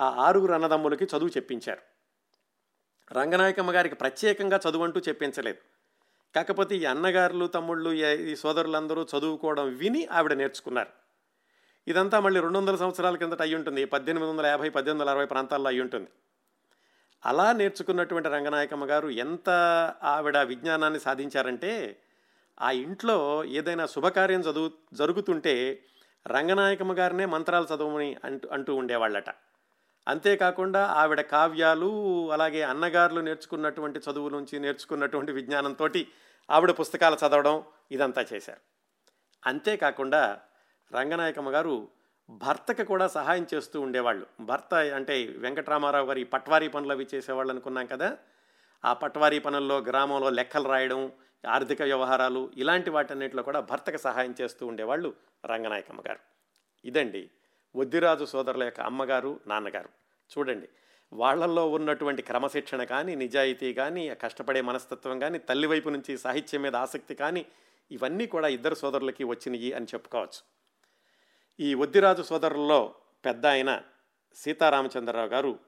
ఆ 0.00 0.08
ఆరుగురు 0.08 0.52
అన్నదమ్ములకి 0.52 1.04
చదువు 1.04 1.28
చెప్పించారు. 1.28 1.97
రంగనాయకమ్మ 3.12 3.70
గారికి 3.72 3.94
ప్రత్యేకంగా 3.94 4.60
చదువు 4.70 4.84
అంటూ 4.84 5.00
చెప్పించలేదు. 5.00 5.58
కాకపోతే 6.34 6.76
ఈ 6.76 6.84
అన్నగారులు 6.84 7.46
తమ్ముళ్ళు 7.46 7.92
ఈ- 7.92 8.32
ఈ 8.32 8.36
సోదరులందరూ 8.36 9.06
చదువుకోవడం 9.18 9.74
విని 9.74 10.06
ఆవిడ 10.06 10.32
నేర్చుకున్నారు. 10.32 10.88
ఇదంతా 11.88 12.20
మళ్ళీ 12.20 12.40
రెండు 12.40 12.58
వందల 12.58 12.76
సంవత్సరాల 12.76 13.16
కిందట 13.16 13.42
అయి 13.42 13.54
ఉంటుంది 13.54 13.84
పద్దెనిమిది 13.84 14.32
వందల 14.32 14.46
యాభై 14.46 14.68
పద్దెనిమిది 14.68 15.02
వందల 15.02 15.10
అరవై 15.10 15.26
ప్రాంతాల్లో 15.26 15.68
అయి 15.68 15.80
ఉంటుంది 15.80 16.08
అలా 17.26 17.52
నేర్చుకున్నటువంటి 17.52 18.28
రంగనాయకమ్మ 18.28 18.84
గారు 18.84 19.08
ఎంత 19.08 19.50
ఆవిడ 20.02 20.38
విజ్ఞానాన్ని 20.38 21.00
సాధించారంటే 21.00 22.00
ఆ 22.60 22.70
ఇంట్లో 22.70 23.44
ఏదైనా 23.44 23.86
శుభకార్యం 23.86 24.40
చదువు 24.40 24.70
జరుగుతుంటే 24.92 25.84
రంగనాయకమ్మ 26.26 26.92
గారినే 26.92 27.24
మంత్రాలు 27.24 27.66
చదవమని 27.74 28.16
అంటూ 28.24 28.48
అంటూ 28.52 28.74
ఉండేవాళ్ళట. 28.74 29.30
అంతేకాకుండా 30.08 30.86
ఆవిడ 30.86 31.20
కావ్యాలు 31.20 31.88
అలాగే 32.32 32.62
అన్నగారులు 32.62 33.20
నేర్చుకున్నటువంటి 33.20 34.00
చదువు 34.10 34.28
నుంచి 34.28 34.58
నేర్చుకున్నటువంటి 34.58 35.32
విజ్ఞానంతో 35.32 35.88
ఆవిడ 36.50 36.70
పుస్తకాలు 36.70 37.16
చదవడం 37.26 37.64
ఇదంతా 37.92 38.26
చేశారు. 38.32 38.60
అంతేకాకుండా 39.46 40.40
రంగనాయకమ్మ 40.92 41.50
గారు 41.50 41.88
భర్తకి 42.30 42.84
కూడా 42.84 43.08
సహాయం 43.08 43.46
చేస్తూ 43.54 43.80
ఉండేవాళ్ళు. 43.80 44.26
భర్త 44.40 44.74
అంటే 44.74 45.26
వెంకటరామారావు 45.26 46.06
గారి 46.06 46.24
పట్వారీ 46.24 46.68
పనులు 46.68 46.92
అవి 46.92 47.08
చేసేవాళ్ళు 47.14 47.52
అనుకున్నాం 47.52 47.86
కదా. 47.86 48.18
ఆ 48.84 48.92
పట్వారీ 48.92 49.38
పనుల్లో 49.38 49.78
గ్రామంలో 49.78 50.30
లెక్కలు 50.30 50.68
రాయడం 50.68 51.12
ఆర్థిక 51.46 51.82
వ్యవహారాలు 51.82 52.50
ఇలాంటి 52.56 52.90
వాటన్నిటిలో 52.90 53.42
కూడా 53.42 53.60
భర్తకు 53.60 53.96
సహాయం 53.96 54.34
చేస్తూ 54.40 54.66
ఉండేవాళ్ళు 54.66 55.14
రంగనాయకమ్మ 55.44 56.00
గారు. 56.00 56.18
ఇదండి 56.84 57.30
వద్దిరాజు 57.76 58.24
సోదరుల 58.24 58.62
యొక్క 58.62 58.80
అమ్మగారు 58.80 59.40
నాన్నగారు. 59.46 59.97
చూడండి 60.30 60.68
వాళ్ళల్లో 61.12 61.64
ఉన్నటువంటి 61.70 62.22
క్రమశిక్షణ 62.22 62.84
కానీ 62.84 63.12
నిజాయితీ 63.14 63.74
కానీ 63.74 64.02
కష్టపడే 64.22 64.60
మనస్తత్వం 64.60 65.18
కానీ 65.18 65.38
తల్లి 65.38 65.66
వైపు 65.66 65.88
నుంచి 65.88 66.18
సాహిత్యం 66.18 66.62
మీద 66.62 66.76
ఆసక్తి 66.76 67.14
కానీ 67.14 67.46
ఇవన్నీ 67.90 68.26
కూడా 68.26 68.48
ఇద్దరు 68.48 68.74
సోదరులకి 68.74 69.24
వచ్చినవి 69.24 69.70
అని 69.72 69.86
చెప్పుకోవచ్చు. 69.94 70.40
ఈ 71.58 71.74
ఒద్దిరాజు 71.74 72.22
సోదరుల్లో 72.22 72.80
పెద్ద 73.24 73.46
ఆయన 73.46 73.70
సీతారామచంద్రరావు 74.36 75.28
గారు 75.28 75.58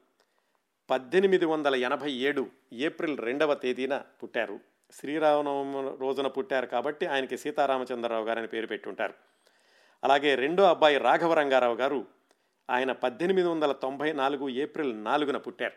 పద్దెనిమిది 0.89 1.45
వందల 1.45 1.75
ఎనభై 1.75 2.11
ఏడు 2.11 2.43
ఏప్రిల్ 2.73 3.17
రెండవ 3.19 3.53
తేదీన 3.53 3.95
పుట్టారు. 4.23 4.59
శ్రీరామనవమి 4.93 5.81
రోజున 6.01 6.27
పుట్టారు 6.27 6.65
కాబట్టి 6.65 7.05
ఆయనకి 7.05 7.37
సీతారామచంద్రరావు 7.37 8.25
గారు 8.25 8.39
అని 8.39 8.47
పేరు 8.47 8.67
పెట్టుంటారు 8.67 9.13
అలాగే 10.03 10.35
రెండో 10.35 10.63
అబ్బాయి 10.63 10.97
రాఘవరంగారావు 10.97 11.75
గారు 11.75 11.99
ఆయన 12.71 12.91
పద్దెనిమిది 12.91 13.47
వందల 13.47 13.71
తొంభై 13.71 14.11
నాలుగు 14.11 14.49
ఏప్రిల్ 14.49 15.03
నాలుగున 15.03 15.37
పుట్టారు. 15.37 15.73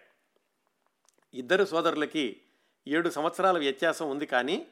ఇద్దరు 1.37 1.65
సోదరులకి 1.65 2.37
ఏడు 2.89 3.09
సంవత్సరాల 3.09 3.59
వ్యత్యాసం 3.59 4.11
ఉంది 4.11 4.27
కానీ 4.27 4.67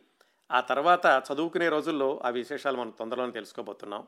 ఆ 0.53 0.61
తర్వాత 0.61 1.23
చదువుకునే 1.33 1.69
రోజుల్లో 1.69 2.21
ఆ 2.25 2.29
విశేషాలు 2.29 2.77
మనం 2.77 2.91
తొందరలోనే 2.91 3.33
తెలుసుకోబోతున్నాం. 3.33 4.07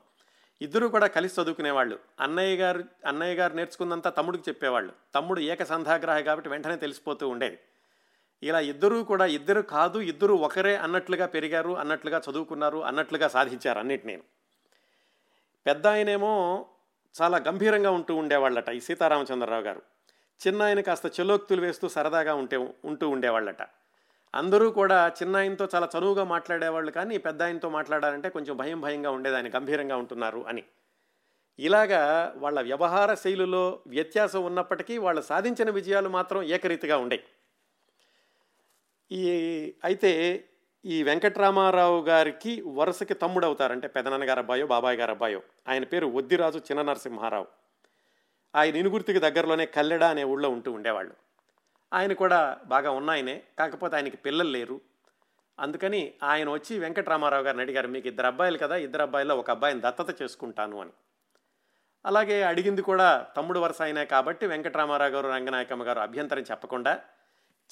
ఇద్దరు 0.61 0.87
కూడా 0.87 1.07
కలిసి 1.07 1.41
చదువుకునేవాళ్ళు. 1.41 1.99
అన్నయ్య 2.19 2.55
గారు 2.55 2.83
అన్నయ్య 3.05 3.35
గారు 3.35 3.53
నేర్చుకున్నంత 3.53 4.07
తమ్ముడికి 4.07 4.43
చెప్పేవాళ్ళు. 4.49 4.93
తమ్ముడు 5.15 5.39
ఏక 5.39 5.63
సంధాగ్రహ 5.63 6.19
కాబట్టి 6.19 6.49
వెంటనే 6.49 6.75
తెలిసిపోతూ 6.75 7.29
ఉండేది. 7.29 7.59
ఇలా 8.43 8.59
ఇద్దరూ 8.59 9.03
కూడా 9.03 9.25
ఇద్దరు 9.25 9.61
కాదు 9.61 9.99
ఇద్దరు 9.99 10.33
ఒకరే 10.33 10.75
అన్నట్లుగా 10.75 11.25
పెరిగారు 11.25 11.77
అన్నట్లుగా 11.77 12.21
చదువుకున్నారు 12.31 12.83
అన్నట్లుగా 12.83 13.27
సాధించారు 13.27 13.79
అన్నిటినీ. 13.79 14.21
పెద్ద 15.65 15.87
ఆయనేమో 15.87 16.65
చాలా 17.21 17.37
గంభీరంగా 17.37 17.91
ఉంటూ 17.91 18.15
ఉండేవాళ్ళట 18.15 18.69
ఈ 18.69 18.79
సీతారామచంద్రరావు 18.79 19.63
గారు. 19.63 19.81
చిన్న 20.47 20.61
ఆయన 20.61 20.79
కాస్త 20.79 21.07
చెలోక్తులు 21.19 21.61
వేస్తూ 21.61 21.87
సరదాగా 21.87 22.33
ఉంటే 22.33 22.57
ఉంటూ 22.85 23.09
ఉండేవాళ్ళట. 23.09 23.61
అందరూ 24.33 24.71
కూడా 24.71 25.07
చిన్న 25.07 25.35
ఆయనతో 25.35 25.67
చాలా 25.75 25.89
చనువుగా 25.97 26.23
మాట్లాడేవాళ్ళు 26.23 26.91
కానీ 26.91 27.17
పెద్ద 27.17 27.43
ఆయనతో 27.43 27.69
మాట్లాడాలంటే 27.69 28.29
కొంచెం 28.29 28.57
భయం 28.57 28.81
భయంగా 28.81 29.09
ఉండేది 29.09 29.35
ఆయన 29.35 29.47
గంభీరంగా 29.47 29.95
ఉంటున్నారు 29.95 30.45
అని. 30.47 30.63
ఇలాగా 31.59 32.33
వాళ్ళ 32.35 32.61
వ్యవహార 32.61 33.13
శైలిలో 33.13 33.79
వ్యత్యాసం 33.87 34.43
ఉన్నప్పటికీ 34.45 34.97
వాళ్ళు 34.97 35.21
సాధించిన 35.21 35.69
విజయాలు 35.69 36.09
మాత్రం 36.09 36.43
ఏకరీతిగా 36.43 36.97
ఉండేవి 36.97 37.23
ఈ 39.11 39.21
అయితే 39.83 40.11
ఈ 40.85 41.03
వెంకట్రామారావు 41.03 42.01
గారికి 42.01 42.63
వరుసకి 42.65 43.13
తమ్ముడు 43.13 43.45
అవుతారంటే 43.45 43.87
పెదనాన్నగారు 43.87 44.39
అబ్బాయో 44.39 44.67
బాబాయ్ 44.67 44.97
గారు 44.97 45.11
అబ్బాయో 45.11 45.41
ఆయన 45.67 45.83
పేరు 45.83 46.07
ఒద్దిరాజు 46.07 46.57
చిన్న 46.57 46.81
నరసింహారావు. 46.81 47.47
ఆయన 48.55 48.75
ఇనుగుర్తికి 48.75 49.19
దగ్గరలోనే 49.19 49.65
కల్లెడ 49.65 50.03
అనే 50.03 50.23
ఊళ్ళో 50.23 50.49
ఉంటూ 50.49 50.71
ఉండేవాళ్ళు. 50.71 51.13
ఆయన 51.93 52.13
కూడా 52.13 52.57
బాగా 52.65 52.91
ఉన్నాయనే 52.91 53.43
కాకపోతే 53.59 53.95
ఆయనకి 53.95 54.17
పిల్లలు 54.17 54.49
లేరు. 54.49 54.81
అందుకని 55.59 56.13
ఆయన 56.23 56.49
వచ్చి 56.49 56.79
వెంకటరామారావు 56.79 57.43
గారిని 57.43 57.61
అడిగారు 57.61 57.87
మీకు 57.87 58.07
ఇద్దరు 58.07 58.27
అబ్బాయిలు 58.27 58.57
కదా 58.57 58.75
ఇద్దరు 58.75 59.01
అబ్బాయిలో 59.01 59.35
ఒక 59.35 59.49
అబ్బాయిని 59.49 59.81
దత్తత 59.81 60.21
చేసుకుంటాను 60.21 60.81
అని. 60.81 60.91
అలాగే 62.05 62.43
అడిగింది 62.43 62.81
కూడా 62.81 63.27
తమ్ముడు 63.35 63.59
వరుస 63.59 63.81
అయినా 63.81 64.03
కాబట్టి 64.03 64.47
వెంకటరామారావు 64.47 65.11
గారు 65.11 65.27
రంగనాయకమ్మ 65.27 65.83
గారు 65.83 65.99
అభ్యంతరం 65.99 66.43
చెప్పకుండా 66.51 66.99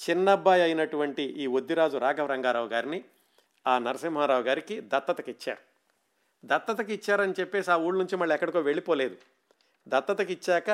చిన్నబ్బాయి 0.00 0.62
అయినటువంటి 0.62 1.22
ఈ 1.22 1.46
ఒద్దిరాజు 1.46 1.98
రాఘవ 1.98 2.26
రంగారావు 2.26 2.68
గారిని 2.68 3.04
ఆ 3.66 3.78
నరసింహారావు 3.78 4.42
గారికి 4.42 4.80
దత్తతకి 4.80 5.30
ఇచ్చారు 5.30 5.62
దత్తతకి 6.44 6.94
ఇచ్చారని 6.94 7.34
చెప్పేసి 7.40 7.70
ఆ 7.70 7.76
ఊళ్ళ 7.76 7.98
నుంచి 7.98 8.16
మళ్ళీ 8.16 8.34
ఎక్కడికో 8.34 8.60
వెళ్ళిపోలేదు. 8.60 9.16
దత్తతకి 9.88 10.32
ఇచ్చాక 10.32 10.70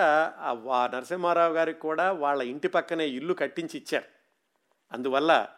ఆ 0.71 0.87
నరసింహారావు 0.95 1.55
గారికి 1.55 1.81
కూడా 1.81 2.13
వాళ్ళ 2.13 2.43
ఇంటి 2.43 2.69
పక్కనే 2.69 3.07
ఇల్లు 3.09 3.35
కట్టించి 3.35 3.79
ఇచ్చారు. 3.79 4.05
అందువల్ల 4.93 5.49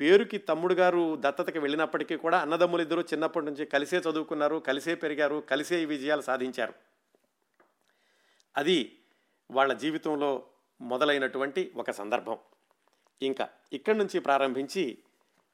పేరుకి 0.00 0.38
తమ్ముడు 0.38 0.74
గారు 0.74 1.16
దత్తతకి 1.20 1.58
వెళ్ళినప్పటికీ 1.58 2.16
కూడా 2.16 2.38
అన్నదమ్ములు 2.38 2.82
ఇద్దరు 2.82 3.00
చిన్నప్పటి 3.00 3.46
నుంచి 3.46 3.66
కలిసే 3.66 3.96
చదువుకున్నారు 3.96 4.56
కలిసే 4.56 4.94
పెరిగారు 4.94 5.36
కలిసే 5.50 5.82
ఈ 5.82 5.84
విజయాలు 5.84 6.20
సాధించారు. 6.20 6.74
అది 8.56 8.98
వాళ్ళ 9.50 9.72
జీవితంలో 9.72 10.46
మొదలైనటువంటి 10.80 11.72
ఒక 11.76 11.90
సందర్భం. 11.90 12.38
ఇంకా 13.22 13.48
ఇక్కడి 13.72 13.98
నుంచి 13.98 14.18
ప్రారంభించి 14.18 14.98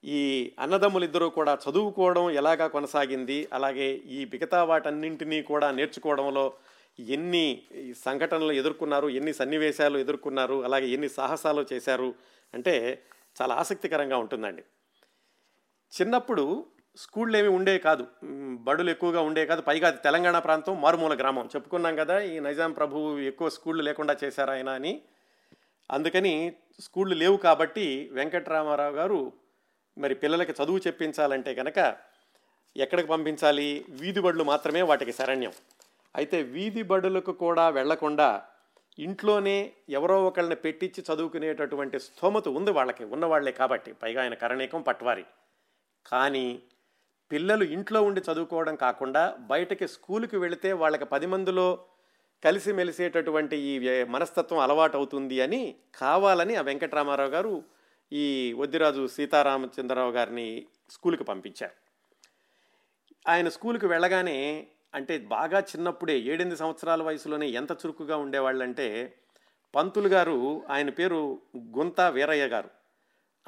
ఈ 0.04 0.52
అన్నదమ్ములిద్దరూ 0.58 1.30
కూడా 1.30 1.58
చదువుకోవడం 1.68 2.30
ఎలాగా 2.30 2.66
కొనసాగింది 2.66 3.48
అలాగే 3.52 3.94
ఈ 3.94 4.24
మిగతా 4.24 4.64
వాటన్నింటినీ 4.64 5.42
కూడా 5.42 5.70
నేర్చుకోవడంలో 5.70 6.52
ఎన్ని 6.98 7.62
సంఘటనలు 8.04 8.52
ఎదుర్కొన్నారు 8.52 9.08
ఎన్ని 9.08 9.32
సన్నివేశాలు 9.32 9.98
ఎదుర్కొన్నారు 9.98 10.64
అలాగే 10.64 10.86
ఎన్ని 10.86 11.08
సాహసాలు 11.08 11.66
చేశారు 11.72 12.14
అంటే 12.54 13.04
చాలా 13.42 13.54
ఆసక్తికరంగా 13.54 14.16
ఉంటుందండి. 14.16 14.62
చిన్నప్పుడు 15.92 16.66
స్కూళ్ళు 16.96 17.36
ఏమి 17.36 17.48
ఉండే 17.48 17.78
కాదు 17.78 18.06
బడులు 18.58 18.90
ఎక్కువగా 18.90 19.20
ఉండే 19.20 19.46
కాదు 19.46 19.62
పైగా 19.62 19.88
అది 19.88 19.96
తెలంగాణ 19.96 20.38
ప్రాంతం 20.38 20.80
మారుమూల 20.80 21.14
గ్రామం. 21.14 21.46
చెప్పుకున్నాం 21.46 21.96
కదా 21.96 22.18
ఈ 22.20 22.40
నైజాం 22.40 22.72
ప్రభువు 22.72 23.18
ఎక్కువ 23.18 23.48
స్కూళ్ళు 23.48 23.82
లేకుండా 23.82 24.16
చేశారు 24.24 24.50
ఆయన 24.50 24.68
అని. 24.68 25.02
అందుకని 25.90 26.56
స్కూళ్ళు 26.80 27.14
లేవు 27.14 27.36
కాబట్టి 27.36 28.10
వెంకటరామారావు 28.12 28.94
గారు 28.94 29.32
మరి 29.98 30.14
పిల్లలకి 30.14 30.52
చదువు 30.52 30.78
చెప్పించాలంటే 30.78 31.54
కనుక 31.54 31.96
ఎక్కడికి 32.76 33.08
పంపించాలి? 33.08 33.84
వీధి 33.88 34.20
బడులు 34.20 34.44
మాత్రమే 34.44 34.82
వాటికి 34.82 35.12
శరణ్యం. 35.12 35.52
అయితే 36.16 36.42
వీధి 36.42 36.82
బడులకు 36.82 37.32
కూడా 37.32 37.68
వెళ్ళకుండా 37.68 38.42
ఇంట్లోనే 38.98 39.72
ఎవరో 39.90 40.26
ఒకళ్ళని 40.26 40.54
పెట్టించి 40.54 41.04
చదువుకునేటటువంటి 41.12 42.00
స్థోమత 42.00 42.48
ఉంది 42.48 42.70
వాళ్ళకి 42.70 43.04
ఉన్నవాళ్ళే 43.04 43.52
కాబట్టి. 43.52 43.92
పైగా 43.92 44.22
ఆయన 44.22 44.34
కరణీకం 44.34 44.82
పట్వారి. 44.82 45.24
కానీ 46.06 46.62
పిల్లలు 47.32 47.64
ఇంట్లో 47.64 48.02
ఉండి 48.02 48.20
చదువుకోవడం 48.20 48.76
కాకుండా 48.76 49.36
బయటకి 49.40 49.88
స్కూలుకి 49.88 50.36
వెళితే 50.36 50.72
వాళ్ళకి 50.72 51.04
పది 51.04 51.26
మందిలో 51.26 51.84
కలిసి 52.44 52.72
మెలిసేటటువంటి 52.72 53.56
ఈ 53.56 53.78
వ్య- 53.78 54.06
మనస్తత్వం 54.08 54.58
అలవాటు 54.58 54.96
అవుతుంది 54.96 55.40
అని 55.40 55.74
కావాలని 55.94 56.54
ఆ 56.56 56.60
వెంకటరామారావు 56.60 57.30
గారు 57.30 57.62
ఈ 58.12 58.52
వద్దిరాజు 58.52 59.06
సీతారామచంద్రరావు 59.06 60.10
గారిని 60.10 60.66
స్కూల్కి 60.90 61.24
పంపించారు. 61.24 61.72
ఆయన 63.28 63.48
స్కూల్కి 63.48 63.86
వెళ్ళగానే 63.86 64.66
అంటే 64.94 65.18
బాగా 65.18 65.60
చిన్నప్పుడే 65.60 66.18
ఏడెనిమిది 66.18 66.56
సంవత్సరాల 66.56 67.02
వయసులోనే 67.02 67.48
ఎంత 67.48 67.72
చురుకుగా 67.72 68.16
ఉండేవాళ్ళంటే 68.16 69.14
పంతులు 69.74 70.08
గారు 70.08 70.64
ఆయన 70.70 70.90
పేరు 70.90 71.42
గుంత 71.56 72.00
వీరయ్య 72.00 72.46
గారు. 72.46 72.70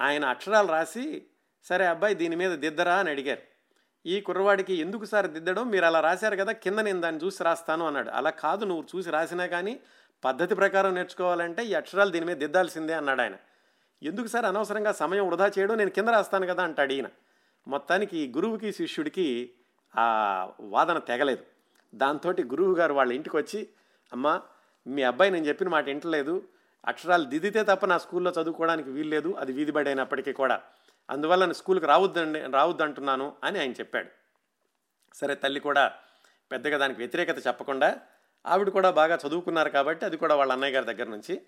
ఆయన 0.01 0.25
అక్షరాలు 0.25 0.67
రాసి 0.69 1.27
సరే 1.65 1.87
అబ్బాయి 1.87 2.15
దీని 2.15 2.37
మీద 2.37 2.51
దిద్దరా 2.51 2.95
అని 2.95 3.11
అడిగారు. 3.11 3.56
ఈ 4.07 4.21
కుర్రవాడికి 4.21 4.75
ఎందుకు 4.75 5.05
సార్ 5.05 5.27
దిద్దడం? 5.27 5.71
మీరు 5.71 5.85
అలా 5.85 6.01
రాశారు 6.01 6.37
కదా 6.37 6.53
కింద 6.53 6.79
నేను 6.79 7.01
దాన్ని 7.01 7.21
చూసి 7.25 7.45
రాస్తాను 7.45 7.87
అన్నాడు. 7.87 8.11
అలా 8.11 8.31
కాదు 8.31 8.64
నువ్వు 8.64 8.85
చూసి 8.97 9.11
రాసినా 9.11 9.47
కానీ 9.47 9.81
పద్ధతి 10.25 10.55
ప్రకారం 10.55 10.95
నేర్చుకోవాలంటే 10.95 11.64
ఈ 11.64 11.75
అక్షరాలు 11.75 12.11
దీని 12.11 12.27
మీద 12.27 12.37
దిద్దాల్సిందే 12.37 12.92
అన్నాడు 12.92 13.21
ఆయన. 13.21 13.37
ఎందుకు 14.03 14.27
సార్ 14.27 14.45
అనవసరంగా 14.45 14.92
సమయం 14.92 15.27
వృధా 15.27 15.51
చేయడం? 15.59 15.75
నేను 15.77 15.90
కింద 15.90 16.09
రాస్తాను 16.09 16.47
కదా 16.47 16.62
అంటాడు 16.62 16.92
ఈయన. 16.92 17.07
మొత్తానికి 17.69 18.33
గురువుకి 18.37 18.73
శిష్యుడికి 18.73 19.51
ఆ 19.97 20.07
వాదన 20.61 20.99
తెగలేదు. 20.99 21.45
దాంతో 21.95 22.31
గురువు 22.31 22.75
గారు 22.75 22.95
వాళ్ళ 22.95 23.12
ఇంటికి 23.12 23.37
వచ్చి 23.37 23.69
అమ్మా 24.12 24.42
మీ 24.87 25.03
అబ్బాయి 25.03 25.31
నేను 25.31 25.45
చెప్పిన 25.45 25.69
మాట 25.69 25.88
ఇంటలేదు 25.88 26.42
అక్షరాలు 26.87 27.25
దిద్దితే 27.25 27.62
తప్ప 27.62 27.87
నా 27.87 27.99
స్కూల్లో 27.99 28.31
చదువుకోవడానికి 28.31 28.90
వీల్లేదు. 28.90 29.35
అది 29.38 29.53
వీధి 29.53 29.73
బడి 29.73 29.88
అయినప్పటికీ 29.88 30.33
కూడా. 30.33 30.61
అందువల్ల 31.11 31.45
నేను 31.45 31.55
స్కూల్కి 31.55 31.87
రావద్దండి 31.87 32.40
రావద్దంటున్నాను 32.40 33.37
అని 33.45 33.59
ఆయన 33.59 33.73
చెప్పాడు. 33.73 34.09
సరే 35.14 35.35
తల్లి 35.35 35.61
కూడా 35.61 35.92
పెద్దగా 36.53 36.79
దానికి 36.79 36.99
వ్యతిరేకత 36.99 37.47
చెప్పకుండా 37.47 37.99
ఆవిడ 38.47 38.69
కూడా 38.69 38.90
బాగా 38.90 39.19
చదువుకున్నారు 39.27 39.71
కాబట్టి 39.71 40.05
అది 40.05 40.16
కూడా 40.16 40.35
వాళ్ళ 40.35 40.53
అన్నయ్య 40.53 40.75
గారి 40.75 40.87
దగ్గర 40.87 41.09
నుంచి 41.09 41.42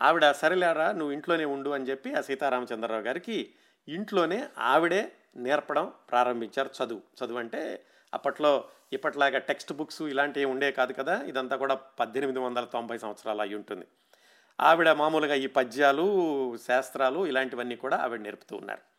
ఆవిడ 0.00 0.30
సరేలేరా 0.30 0.92
నువ్వు 0.92 1.12
ఇంట్లోనే 1.12 1.44
ఉండు 1.44 1.70
అని 1.70 1.84
చెప్పి 1.84 2.14
ఆ 2.14 2.20
సీతారామచంద్రరావు 2.20 3.02
గారికి 3.02 3.54
ఇంట్లోనే 3.88 4.48
ఆవిడే 4.58 5.12
నేర్పడం 5.36 5.92
ప్రారంభించారు 6.10 6.70
చదువు. 6.82 7.02
చదువు 7.24 7.38
అంటే 7.38 7.84
అప్పట్లో 8.14 8.64
ఇప్పట్లాగా 8.92 9.38
టెక్స్ట్ 9.38 9.72
బుక్స్ 9.72 10.02
ఇలాంటివి 10.02 10.44
ఉండే 10.44 10.72
కాదు 10.72 10.92
కదా 10.92 11.22
ఇదంతా 11.22 11.56
కూడా 11.56 11.74
పద్దెనిమిది 11.74 12.38
వందల 12.38 12.64
తొంభై 12.64 12.98
సంవత్సరాలు 12.98 13.40
అయి 13.40 13.54
ఉంటుంది. 13.54 13.86
ఆవిడ 14.60 14.90
మామూలుగా 14.90 15.34
ఈ 15.34 15.46
పద్యాలు 15.46 16.06
శాస్త్రాలు 16.56 17.26
ఇలాంటివన్నీ 17.26 17.76
కూడా 17.76 17.96
ఆవిడ 17.96 18.20
నేర్పుతూ 18.20 18.56
ఉన్నారు. 18.56 18.93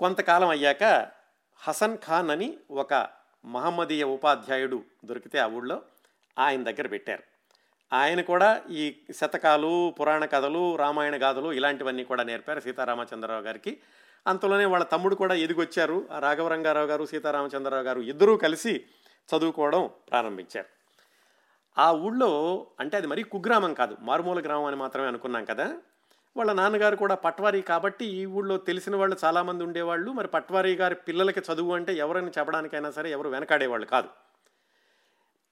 కొంతకాలం 0.00 0.48
అయ్యాక 0.48 1.08
హసన్ 1.56 1.98
ఖాన్ 1.98 2.30
అని 2.30 2.56
ఒక 2.70 3.08
మహమ్మదీయ 3.44 4.04
ఉపాధ్యాయుడు 4.04 4.84
దొరికితే 5.04 5.38
ఆ 5.38 5.46
ఊళ్ళో 5.46 5.82
ఆయన 6.38 6.62
దగ్గర 6.62 6.86
పెట్టారు. 6.86 7.22
ఆయన 7.92 8.20
కూడా 8.20 8.62
ఈ 8.70 8.96
శతకాలు 9.16 9.94
పురాణ 10.00 10.24
కథలు 10.24 10.76
రామాయణ 10.76 11.22
గాథలు 11.22 11.52
ఇలాంటివన్నీ 11.52 12.04
కూడా 12.04 12.22
నేర్పారు 12.22 12.60
సీతారామచంద్రరావు 12.60 13.42
గారికి. 13.42 13.80
అంతలోనే 14.26 14.64
వాళ్ళ 14.64 14.84
తమ్ముడు 14.84 15.14
కూడా 15.14 15.34
ఎదిగొచ్చారు. 15.34 16.08
ఆ 16.12 16.18
రాఘవరంగారావు 16.18 16.86
గారు 16.86 17.04
సీతారామచంద్రరావు 17.06 17.82
గారు 17.82 18.00
ఇద్దరూ 18.00 18.36
కలిసి 18.36 18.84
చదువుకోవడం 19.36 19.90
ప్రారంభించారు. 20.10 20.66
ఆ 21.80 21.92
ఊళ్ళో 21.92 22.66
అంటే 22.80 22.96
అది 22.96 23.06
మరీ 23.06 23.22
కుగ్రామం 23.22 23.74
కాదు 23.74 23.96
మారుమూల 24.00 24.40
గ్రామం 24.40 24.64
అని 24.64 24.76
మాత్రమే 24.76 25.06
అనుకున్నాం 25.06 25.44
కదా. 25.44 25.76
వాళ్ళ 26.36 26.52
నాన్నగారు 26.52 26.96
కూడా 26.96 27.14
పట్వారీ 27.14 27.62
కాబట్టి 27.62 28.04
ఈ 28.04 28.26
ఊళ్ళో 28.26 28.56
తెలిసిన 28.56 28.96
వాళ్ళు 28.96 29.16
చాలామంది 29.24 29.64
ఉండేవాళ్ళు. 29.64 30.10
మరి 30.10 30.28
పట్వారీ 30.28 30.74
గారి 30.76 30.94
పిల్లలకి 30.94 31.40
చదువు 31.40 31.74
అంటే 31.74 31.94
ఎవరైనా 31.94 32.30
చెప్పడానికైనా 32.38 32.90
సరే 32.90 33.10
ఎవరు 33.10 33.28
వెనకాడేవాళ్ళు 33.28 33.86
కాదు. 33.86 34.08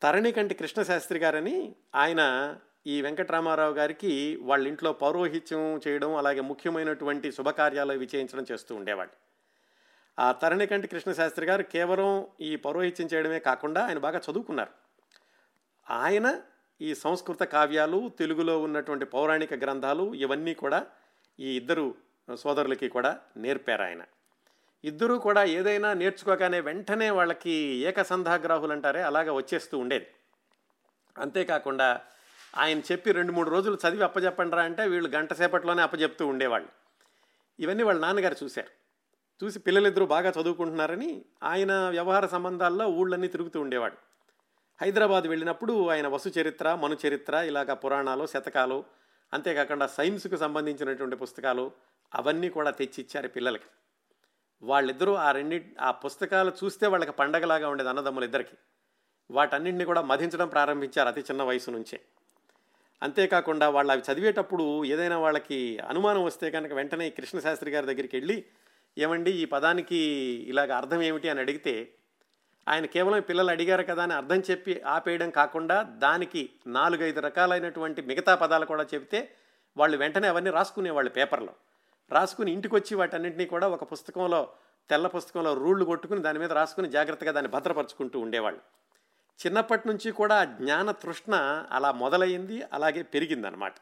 తరణికంటి 0.02 0.54
కృష్ణశాస్త్రి 0.54 1.18
గారని 1.18 1.74
ఆయన 1.94 2.54
ఈ 2.86 3.02
వెంకటరామారావు 3.02 3.74
గారికి 3.74 4.38
వాళ్ళ 4.42 4.68
ఇంట్లో 4.68 4.92
పౌరోహిత్యం 4.92 5.80
చేయడం 5.88 6.16
అలాగే 6.16 6.40
ముఖ్యమైనటువంటి 6.40 7.32
శుభకార్యాలు 7.32 7.92
విజయించడం 7.92 8.46
చేస్తూ 8.52 8.74
ఉండేవాళ్ళు. 8.74 9.14
ఆ 10.20 10.32
తరణికంటి 10.32 10.86
కృష్ణశాస్త్రి 10.86 11.46
గారు 11.46 11.62
కేవలం 11.62 12.26
ఈ 12.40 12.56
పౌరోహిత్యం 12.56 13.08
చేయడమే 13.14 13.38
కాకుండా 13.38 13.86
ఆయన 13.86 13.98
బాగా 13.98 14.20
చదువుకున్నారు. 14.30 14.70
ఆయన 15.92 16.40
ఈ 16.80 16.94
సంస్కృత 16.94 17.42
కావ్యాలు 17.42 18.12
తెలుగులో 18.18 18.58
ఉన్నటువంటి 18.58 19.04
పౌరాణిక 19.04 19.54
గ్రంథాలు 19.54 20.14
ఇవన్నీ 20.14 20.54
కూడా 20.54 20.86
ఈ 21.40 21.56
ఇద్దరు 21.56 21.94
సోదరులకి 22.34 22.88
కూడా 22.88 23.18
నేర్పారు 23.36 23.82
ఆయన. 23.82 24.02
ఇద్దరూ 24.84 25.18
కూడా 25.18 25.44
ఏదైనా 25.44 25.92
నేర్చుకోగానే 25.92 26.60
వెంటనే 26.60 27.10
వాళ్ళకి 27.10 27.50
ఏకసంధాగ్రాహులు 27.76 28.72
అంటారే 28.72 29.02
అలాగా 29.02 29.32
వచ్చేస్తూ 29.32 29.78
ఉండేది. 29.78 30.06
అంతేకాకుండా 31.18 32.00
ఆయన 32.56 32.78
చెప్పి 32.78 33.12
రెండు 33.12 33.32
మూడు 33.32 33.50
రోజులు 33.50 33.78
చదివి 33.88 34.02
అప్పచెప్పండిరా 34.02 34.62
అంటే 34.62 34.86
వీళ్ళు 34.86 35.08
గంట 35.08 35.32
సేపట్లోనే 35.32 35.82
అప్పచెప్తూ 35.82 36.26
ఉండేవాళ్ళు. 36.26 36.68
ఇవన్నీ 37.60 37.82
వాళ్ళ 37.82 38.00
నాన్నగారు 38.00 38.36
చూశారు. 38.44 38.70
చూసి 39.44 39.58
పిల్లలిద్దరూ 39.58 40.06
బాగా 40.06 40.30
చదువుకుంటున్నారని 40.30 41.24
ఆయన 41.42 41.88
వ్యవహార 41.88 42.26
సంబంధాల్లో 42.26 42.88
ఊళ్ళన్నీ 42.88 43.28
తిరుగుతూ 43.28 43.60
ఉండేవాడు 43.60 44.07
హైదరాబాద్ 44.80 45.24
వెళ్ళినప్పుడు 45.24 45.88
ఆయన 45.88 46.08
వసు 46.08 46.28
చరిత్ర 46.28 46.74
మను 46.74 46.96
చరిత్ర 47.06 47.34
ఇలాగ 47.34 47.72
పురాణాలు 47.72 48.26
శతకాలు 48.26 48.84
అంతేకాకుండా 49.32 49.86
సైన్స్కు 49.86 50.36
సంబంధించినటువంటి 50.36 51.16
పుస్తకాలు 51.16 51.70
అవన్నీ 52.14 52.48
కూడా 52.48 52.70
తెచ్చిచ్చారు 52.70 53.28
పిల్లలకి. 53.28 53.64
వాళ్ళిద్దరూ 54.62 55.14
ఆ 55.14 55.32
రెండి 55.32 55.66
ఆ 55.80 55.90
పుస్తకాలు 55.90 56.52
చూస్తే 56.64 56.86
వాళ్ళకి 56.86 57.12
పండగలాగా 57.12 57.68
ఉండేది 57.68 57.88
అన్నదమ్ములు 57.88 58.24
ఇద్దరికి. 58.24 58.56
వాటన్నింటినీ 59.30 59.84
కూడా 59.84 60.00
మధించడం 60.00 60.48
ప్రారంభించారు 60.48 61.08
అతి 61.08 61.20
చిన్న 61.20 61.42
వయసు 61.42 61.70
నుంచే. 61.70 62.00
అంతేకాకుండా 63.02 63.68
వాళ్ళు 63.68 63.92
అవి 63.92 64.02
చదివేటప్పుడు 64.12 64.84
ఏదైనా 64.84 65.18
వాళ్ళకి 65.18 65.78
అనుమానం 65.78 66.24
వస్తే 66.24 66.50
కనుక 66.50 66.72
వెంటనే 66.72 67.10
కృష్ణశాస్త్రి 67.10 67.70
గారి 67.70 67.86
దగ్గరికి 67.86 68.16
వెళ్ళి 68.16 68.44
ఏమండి 68.98 69.30
ఈ 69.30 69.44
పదానికి 69.44 69.96
ఇలాగ 70.48 70.72
అర్థం 70.72 71.02
ఏమిటి? 71.02 71.28
అని 71.28 71.40
అడిగితే 71.40 71.92
ఆయన 72.68 72.86
కేవలం 72.86 73.20
పిల్లలు 73.20 73.50
అడిగారు 73.50 73.82
కదా 73.82 74.02
అని 74.02 74.14
అర్థం 74.14 74.42
చెప్పి 74.50 74.82
ఆపేయడం 74.86 75.30
కాకుండా 75.30 75.82
దానికి 75.82 76.50
నాలుగైదు 76.66 77.20
రకాలైనటువంటి 77.20 78.02
మిగతా 78.02 78.34
పదాలు 78.34 78.66
కూడా 78.66 78.86
చెబితే 78.94 79.30
వాళ్ళు 79.76 79.96
వెంటనే 79.96 80.28
అవన్నీ 80.28 80.50
రాసుకునేవాళ్ళు 80.50 81.10
పేపర్లో. 81.10 81.52
రాసుకుని 82.10 82.52
ఇంటికి 82.52 82.74
వచ్చి 82.74 82.96
వాటన్నింటినీ 82.96 83.46
కూడా 83.46 83.68
ఒక 83.68 83.92
పుస్తకంలో 83.92 84.48
తెల్ల 84.90 85.06
పుస్తకంలో 85.06 85.54
రూళ్ళు 85.54 85.84
కొట్టుకుని 85.84 86.20
దాని 86.20 86.38
మీద 86.38 86.52
రాసుకుని 86.52 86.88
జాగ్రత్తగా 86.88 87.32
దాన్ని 87.32 87.50
భద్రపరుచుకుంటూ 87.50 88.20
ఉండేవాళ్ళు. 88.20 88.60
చిన్నప్పటి 89.40 89.88
నుంచి 89.88 90.10
కూడా 90.10 90.44
జ్ఞాన 90.44 90.90
తృష్ణ 90.90 91.64
అలా 91.70 91.92
మొదలైంది 91.92 92.62
అలాగే 92.72 93.02
పెరిగిందనమాట 93.02 93.72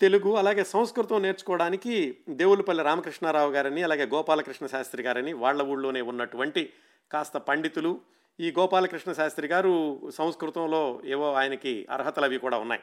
తెలుగు 0.00 0.36
అలాగే 0.36 0.64
సంస్కృతం 0.64 1.22
నేర్చుకోవడానికి 1.22 2.18
దేవులపల్లి 2.28 2.82
రామకృష్ణారావు 2.82 3.52
గారని 3.52 3.82
అలాగే 3.82 4.06
గోపాలకృష్ణ 4.06 4.66
శాస్త్రి 4.66 5.02
గారని 5.02 5.32
వాళ్ళ 5.32 5.62
ఊళ్ళోనే 5.62 6.00
ఉన్నటువంటి 6.00 6.72
కాస్త 7.12 7.36
పండితులు. 7.36 8.00
ఈ 8.40 8.54
గోపాలకృష్ణ 8.58 9.12
శాస్త్రి 9.12 9.48
గారు 9.48 10.00
సంస్కృతంలో 10.14 11.02
ఏవో 11.04 11.34
ఆయనకి 11.34 11.86
అర్హతలు 11.90 12.24
అవి 12.24 12.38
కూడా 12.38 12.58
ఉన్నాయి. 12.58 12.82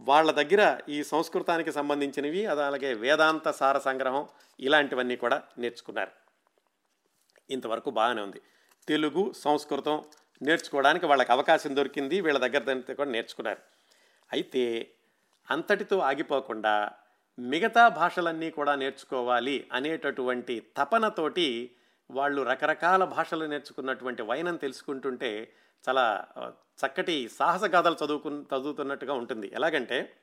వాళ్ళ 0.00 0.30
దగ్గర 0.30 0.78
ఈ 0.88 1.04
సంస్కృతానికి 1.04 1.72
సంబంధించినవి 1.72 2.46
అది 2.46 2.62
అలాగే 2.62 2.94
వేదాంత 2.94 3.50
సార 3.50 3.78
సంగ్రహం 3.78 4.28
ఇలాంటివన్నీ 4.60 5.16
కూడా 5.16 5.42
నేర్చుకున్నారు. 5.58 6.10
ఇంతవరకు 7.50 7.90
బాగానే 7.90 8.22
ఉంది. 8.22 8.40
తెలుగు 8.88 9.32
సంస్కృతం 9.32 10.04
నేర్చుకోవడానికి 10.42 11.06
వాళ్ళకి 11.06 11.32
అవకాశం 11.32 11.76
దొరికింది 11.76 12.20
వీళ్ళ 12.20 12.38
దగ్గర 12.38 12.80
కూడా 12.80 13.10
నేర్చుకున్నారు. 13.10 13.58
అయితే 14.32 14.90
అంతటితో 15.50 15.98
ఆగిపోకుండా 15.98 16.90
మిగతా 17.38 17.88
భాషలన్నీ 17.88 18.50
కూడా 18.50 18.74
నేర్చుకోవాలి 18.74 19.68
అనేటటువంటి 19.72 20.62
తపనతోటి 20.76 21.70
వాళ్ళు 22.14 22.42
రకరకాల 22.42 23.04
భాషలు 23.04 23.44
నేర్చుకున్నటువంటి 23.44 24.22
వైనం 24.22 24.56
తెలుసుకుంటుంటే 24.56 25.52
చాలా 25.88 26.26
చక్కటి 26.54 27.28
సాహస 27.28 27.64
గాథలు 27.64 27.96
చదువుకు 28.04 28.28
చదువుతున్నట్టుగా 28.28 29.14
ఉంటుంది. 29.14 29.50
ఎలాగంటే 29.54 30.16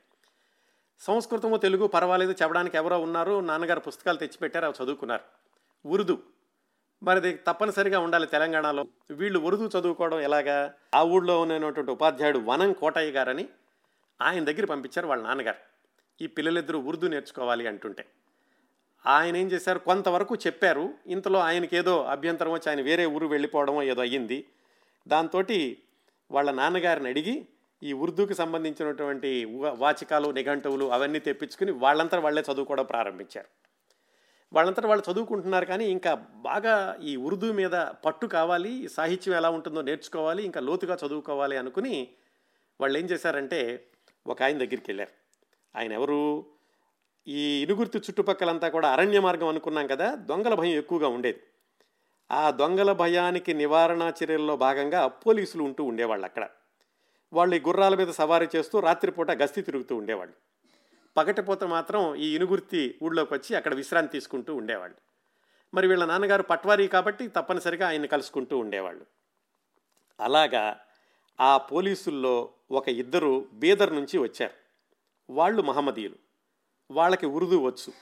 సంస్కృతము 0.98 1.56
తెలుగు 1.56 1.86
పర్వాలేదు 1.86 2.34
చెప్పడానికి 2.42 2.76
ఎవరో 2.76 2.98
ఉన్నారు 2.98 3.40
నాన్నగారు 3.40 3.80
పుస్తకాలు 3.80 4.16
తెచ్చిపెట్టారు 4.16 4.64
అవి 4.64 4.84
చదువుకున్నారు. 4.84 5.22
ఉర్దూ. 5.88 6.18
మరి 7.02 7.32
తప్పనిసరిగా 7.32 7.98
ఉండాలి 7.98 8.26
తెలంగాణలో. 8.26 8.86
వీళ్ళు 9.10 9.38
ఉర్దూ 9.38 9.80
చదువుకోవడం 9.80 10.20
ఎలాగా? 10.20 10.74
ఆ 10.94 11.02
ఊళ్ళో 11.02 11.40
ఉన్నటువంటి 11.40 11.90
ఉపాధ్యాయుడు 11.90 12.38
వనం 12.38 12.72
కోటయ్య 12.72 13.12
గారని 13.12 13.48
ఆయన 14.22 14.44
దగ్గర 14.44 14.64
పంపించారు 14.64 15.06
వాళ్ళ 15.06 15.22
నాన్నగారు. 15.22 15.58
ఈ 16.24 16.26
పిల్లలిద్దరూ 16.26 16.78
ఉర్దూ 16.78 17.08
నేర్చుకోవాలి 17.08 17.66
అంటుంటే. 17.66 18.06
ఆయన 19.06 19.36
ఏం 19.36 19.46
చేశారు? 19.46 19.78
కొంతవరకు 19.78 20.34
చెప్పారు. 20.34 20.94
ఇంతలో 21.06 21.38
ఆయనకి 21.38 21.76
ఏదో 21.76 22.04
అభ్యంతరం 22.04 22.52
వచ్చి 22.52 22.68
ఆయన 22.68 22.80
వేరే 22.80 23.06
ఊరు 23.06 23.26
వెళ్ళిపోవడమో 23.26 23.82
ఏదో 23.82 24.00
అయ్యింది. 24.00 24.44
దాంతో 25.08 25.44
వాళ్ళ 26.30 26.50
నాన్నగారిని 26.50 27.08
అడిగి 27.08 27.46
ఈ 27.82 27.92
ఉర్దూకి 27.92 28.34
సంబంధించినటువంటి 28.34 29.44
వాచికాలు 29.70 30.28
నిఘంటువులు 30.28 30.84
అవన్నీ 30.92 31.18
తెప్పించుకుని 31.18 31.72
వాళ్ళంతా 31.72 32.18
వాళ్ళే 32.18 32.42
చదువుకోవడం 32.52 32.84
ప్రారంభించారు. 32.84 33.48
వాళ్ళంతా 34.52 34.88
వాళ్ళు 34.88 35.12
చదువుకుంటున్నారు 35.12 35.64
కానీ 35.64 35.84
ఇంకా 35.84 36.14
బాగా 36.34 36.98
ఈ 37.02 37.16
ఉర్దూ 37.16 37.52
మీద 37.52 37.70
పట్టు 37.70 38.26
కావాలి 38.26 38.88
సాహిత్యం 38.88 39.34
ఎలా 39.34 39.50
ఉంటుందో 39.50 39.82
నేర్చుకోవాలి 39.82 40.44
ఇంకా 40.44 40.60
లోతుగా 40.60 40.98
చదువుకోవాలి 41.06 41.56
అనుకుని 41.56 42.08
వాళ్ళు 42.80 42.98
ఏం 42.98 43.04
చేశారంటే 43.04 43.84
ఒక 44.26 44.42
ఆయన 44.42 44.54
దగ్గరికి 44.54 44.84
వెళ్ళారు. 44.88 45.10
ఆయన 45.78 45.92
ఎవరు? 45.92 46.46
ఈ 47.28 47.62
ఇనుగుర్తి 47.62 47.98
చుట్టుపక్కలంతా 47.98 48.68
కూడా 48.68 48.92
అరణ్య 48.92 49.20
మార్గం 49.20 49.48
అనుకున్నాం 49.48 49.86
కదా 49.86 50.14
దొంగల 50.14 50.54
భయం 50.54 50.78
ఎక్కువగా 50.78 51.08
ఉండేది. 51.08 51.42
ఆ 52.30 52.50
దొంగల 52.50 52.92
భయానికి 52.92 53.54
నివారణ 53.54 54.12
చర్యల్లో 54.24 54.56
భాగంగా 54.56 55.06
పోలీసులు 55.06 55.62
ఉంటూ 55.62 55.84
ఉండేవాళ్ళు 55.84 56.24
అక్కడ. 56.24 56.48
వాళ్ళు 57.32 57.56
ఈ 57.56 57.60
గుర్రాల 57.60 57.94
మీద 57.94 58.08
సవారీ 58.08 58.48
చేస్తూ 58.56 58.80
రాత్రిపూట 58.80 59.30
గస్తీ 59.30 59.62
తిరుగుతూ 59.62 59.96
ఉండేవాళ్ళు. 59.96 60.34
పగటిపూట 61.16 61.64
మాత్రం 61.64 62.14
ఈ 62.14 62.36
ఇనుగుర్తి 62.36 62.98
ఊళ్ళోకి 63.02 63.34
వచ్చి 63.34 63.56
అక్కడ 63.56 63.74
విశ్రాంతి 63.74 64.12
తీసుకుంటూ 64.12 64.54
ఉండేవాళ్ళు. 64.54 64.96
మరి 65.74 65.86
వీళ్ళ 65.86 66.04
నాన్నగారు 66.04 66.42
పట్వారీ 66.42 66.88
కాబట్టి 66.88 67.28
తప్పనిసరిగా 67.28 67.86
ఆయన్ని 67.86 68.08
కలుసుకుంటూ 68.08 68.58
ఉండేవాళ్ళు. 68.58 69.06
అలాగా 70.20 70.80
ఆ 71.40 71.56
పోలీసుల్లో 71.56 72.48
ఒక 72.70 72.88
ఇద్దరు 72.88 73.48
బీదర్ 73.52 73.94
నుంచి 73.94 74.18
వచ్చారు. 74.18 74.54
వాళ్ళు 75.32 75.62
మహమ్మదీయులు. 75.62 76.31
వాళ్ళకి 76.90 77.26
ఉర్దూ 77.26 77.58
వచ్చు. 77.58 77.92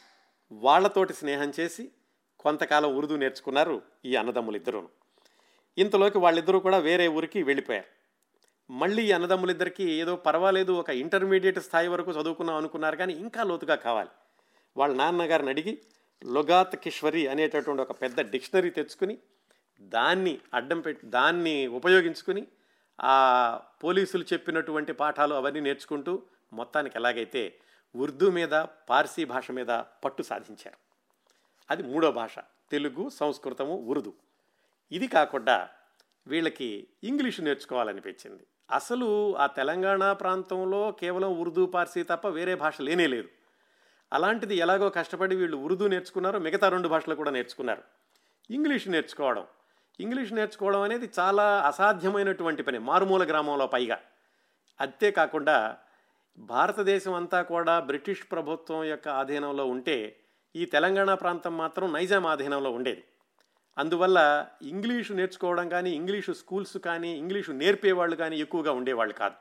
వాళ్ళతోటి 0.52 1.12
స్నేహం 1.12 1.52
చేసి 1.60 1.90
కొంతకాలం 2.38 2.96
ఉర్దూ 2.96 3.16
నేర్చుకున్నారు 3.16 3.82
ఈ 4.04 4.16
అన్నదమ్ములిద్దరూ 4.16 4.88
ఇంతలోకి 5.78 6.18
వాళ్ళిద్దరూ 6.18 6.60
కూడా 6.60 6.78
వేరే 6.78 7.08
ఊరికి 7.08 7.42
వెళ్ళిపోయారు. 7.42 7.86
మళ్ళీ 8.70 9.02
ఈ 9.08 9.12
అన్నదమ్ములిద్దరికీ 9.12 9.84
ఏదో 9.92 10.16
పర్వాలేదు 10.16 10.72
ఒక 10.72 10.90
ఇంటర్మీడియట్ 10.90 11.58
స్థాయి 11.58 11.88
వరకు 11.88 12.10
చదువుకున్నాం 12.10 12.56
అనుకున్నారు 12.56 12.96
కానీ 12.96 13.12
ఇంకా 13.12 13.42
లోతుగా 13.42 13.74
కావాలి. 13.74 14.10
వాళ్ళ 14.76 14.96
నాన్నగారిని 14.96 15.50
అడిగి 15.50 15.82
లొగాత్ 16.26 16.76
కిష్వరి 16.76 17.28
అనేటటువంటి 17.28 17.82
ఒక 17.82 18.02
పెద్ద 18.02 18.30
డిక్షనరీ 18.30 18.70
తెచ్చుకుని 18.70 19.18
దాన్ని 19.80 20.38
అడ్డం 20.54 20.80
పెట్టి 20.80 21.06
దాన్ని 21.06 21.66
ఉపయోగించుకుని 21.66 22.46
ఆ 23.00 23.60
పోలీసులు 23.84 24.24
చెప్పినటువంటి 24.32 24.92
పాఠాలు 24.92 25.34
అవన్నీ 25.34 25.60
నేర్చుకుంటూ 25.60 26.22
మొత్తానికి 26.52 26.98
ఎలాగైతే 26.98 27.54
ఉర్దూ 27.96 28.30
మీద 28.30 28.50
పార్సీ 28.90 29.24
భాష 29.24 29.50
మీద 29.50 29.66
పట్టు 30.04 30.22
సాధించారు. 30.22 30.76
అది 31.70 31.82
మూడో 31.82 32.12
భాష. 32.12 32.38
తెలుగు 32.70 33.08
సంస్కృతము 33.08 33.76
ఉర్దూ. 33.76 34.12
ఇది 34.92 35.06
కాకుండా 35.06 35.68
వీళ్ళకి 36.26 36.86
ఇంగ్లీషు 37.04 37.42
నేర్చుకోవాలనిపించింది. 37.42 38.46
అసలు 38.70 39.36
ఆ 39.36 39.46
తెలంగాణ 39.46 40.12
ప్రాంతంలో 40.12 40.92
కేవలం 40.92 41.40
ఉర్దూ 41.40 41.66
పార్సీ 41.66 42.02
తప్ప 42.02 42.28
వేరే 42.28 42.54
భాష 42.54 42.80
లేనే 42.80 43.06
లేదు. 43.06 43.28
అలాంటిది 44.12 44.56
ఎలాగో 44.56 44.90
కష్టపడి 44.90 45.36
వీళ్ళు 45.36 45.56
ఉర్దూ 45.56 45.88
నేర్చుకున్నారు 45.88 46.38
మిగతా 46.38 46.68
రెండు 46.68 46.88
భాషలు 46.88 47.14
కూడా 47.14 47.30
నేర్చుకున్నారు. 47.30 47.82
ఇంగ్లీష్ 48.50 48.88
నేర్చుకోవడం. 48.88 49.46
ఇంగ్లీష్ 50.00 50.32
నేర్చుకోవడం 50.32 50.80
అనేది 50.80 51.10
చాలా 51.18 51.60
అసాధ్యమైనటువంటి 51.60 52.62
పని 52.62 52.78
మారుమూల 52.78 53.28
గ్రామంలో 53.28 53.66
పైగా. 53.66 54.00
అంతేకాకుండా 54.80 55.78
భారతదేశం 56.38 57.14
అంతా 57.14 57.42
కూడా 57.42 57.80
బ్రిటిష్ 57.80 58.22
ప్రభుత్వం 58.32 58.84
యొక్క 58.84 59.08
ఆధీనంలో 59.08 59.66
ఉంటే 59.66 60.16
ఈ 60.56 60.64
తెలంగాణ 60.64 61.14
ప్రాంతం 61.14 61.58
మాత్రం 61.58 61.92
నైజాం 61.92 62.26
ఆధీనంలో 62.26 62.70
ఉండేది. 62.70 63.04
అందువల్ల 63.78 64.46
ఇంగ్లీషు 64.62 65.12
నేర్చుకోవడం 65.12 65.68
కానీ 65.68 65.90
ఇంగ్లీషు 65.90 66.32
స్కూల్స్ 66.32 66.78
కానీ 66.78 67.18
ఇంగ్లీషు 67.18 67.52
నేర్పేవాళ్ళు 67.52 68.16
కానీ 68.16 68.38
ఎక్కువగా 68.38 68.72
ఉండేవాళ్ళు 68.72 69.14
కాదు. 69.14 69.34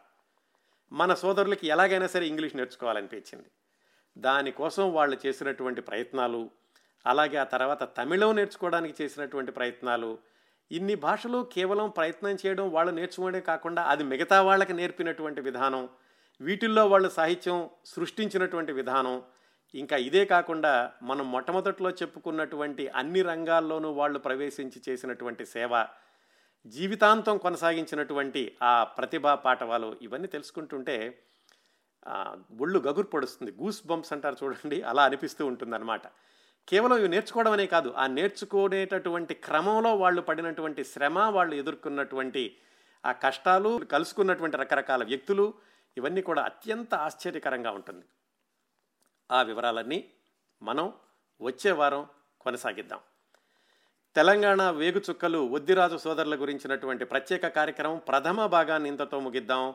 మన 0.91 1.13
సోదరులకి 1.13 1.67
ఎలాగైనా 1.67 2.07
సరే 2.07 2.27
ఇంగ్లీష్ 2.27 2.55
నేర్చుకోవాలనిపించింది. 2.55 3.49
దానికోసం 4.17 4.93
వాళ్ళు 4.93 5.17
చేసినటువంటి 5.25 5.81
ప్రయత్నాలు 5.81 6.49
అలాగే 7.05 7.37
ఆ 7.37 7.43
తర్వాత 7.43 7.83
తమిళం 7.83 8.35
నేర్చుకోవడానికి 8.35 9.03
చేసినటువంటి 9.03 9.51
ప్రయత్నాలు 9.51 10.17
ఇన్ని 10.71 10.95
భాషలు 10.95 11.49
కేవలం 11.53 11.89
ప్రయత్నం 11.89 12.37
చేయడం 12.45 12.71
వాళ్ళు 12.71 12.91
నేర్చుకోవడమే 12.91 13.41
కాకుండా 13.41 13.83
అది 13.83 14.03
మిగతా 14.03 14.41
వాళ్ళకి 14.41 14.73
నేర్పినటువంటి 14.73 15.41
విధానం 15.41 15.89
వీటిల్లో 16.41 16.87
వాళ్ళు 16.87 17.09
సాహిత్యం 17.09 17.69
సృష్టించినటువంటి 17.85 18.71
విధానం 18.71 19.21
ఇంకా 19.73 19.97
ఇదే 19.97 20.25
కాకుండా 20.25 20.91
మనం 21.03 21.31
మొట్టమొదట్లో 21.31 21.89
చెప్పుకున్నటువంటి 21.89 22.87
అన్ని 22.87 23.21
రంగాల్లోనూ 23.21 23.91
వాళ్ళు 23.91 24.19
ప్రవేశించి 24.19 24.81
చేసినటువంటి 24.89 25.45
సేవ 25.45 25.85
జీవితాంతం 26.65 27.37
కొనసాగించినటువంటి 27.37 28.57
ఆ 28.61 28.83
ప్రతిభా 28.83 29.35
పాఠవాలు 29.35 29.97
ఇవన్నీ 30.01 30.27
తెలుసుకుంటుంటే 30.27 31.17
ఒళ్ళు 32.61 32.79
గగురు 32.79 33.07
పడుస్తుంది. 33.07 33.51
గూస్ 33.51 33.87
బంప్స్ 33.87 34.13
అంటారు 34.13 34.35
చూడండి 34.43 34.81
అలా 34.81 35.03
అనిపిస్తూ 35.03 35.45
ఉంటుందన్నమాట. 35.45 36.01
కేవలం 36.67 36.97
ఇవి 36.97 37.09
నేర్చుకోవడం 37.09 37.51
అనే 37.51 37.65
కాదు 37.65 37.89
ఆ 37.97 38.07
నేర్చుకునేటటువంటి 38.07 39.33
క్రమంలో 39.33 39.95
వాళ్ళు 39.95 40.21
పడినటువంటి 40.21 40.83
శ్రమ 40.83 41.19
వాళ్ళు 41.19 41.55
ఎదుర్కొన్నటువంటి 41.55 42.55
ఆ 43.05 43.11
కష్టాలు 43.11 43.85
కలుసుకున్నటువంటి 43.91 44.57
రకరకాల 44.57 45.03
వ్యక్తులు 45.03 45.53
ఇవన్నీ 45.99 46.21
కూడా 46.21 46.43
అత్యంత 46.43 46.95
ఆశ్చర్యకరంగా 46.95 47.71
ఉంటుంది. 47.71 48.05
ఆ 49.31 49.41
వివరాలన్నీ 49.41 50.11
మనం 50.61 50.93
వచ్చే 51.41 51.71
వారం 51.71 52.07
కొనసాగిద్దాం. 52.41 52.99
తెలంగాణ 54.15 54.69
వేగుచుక్కలు 54.69 55.39
ఒద్దిరాజు 55.39 55.97
సోదరుల 55.97 56.41
గురించినటువంటి 56.41 57.05
ప్రత్యేక 57.05 57.47
కార్యక్రమం 57.47 57.97
ప్రథమ 57.97 58.45
భాగాన్ని 58.45 58.89
ఇంతతో 58.89 59.19
ముగిద్దాం. 59.19 59.73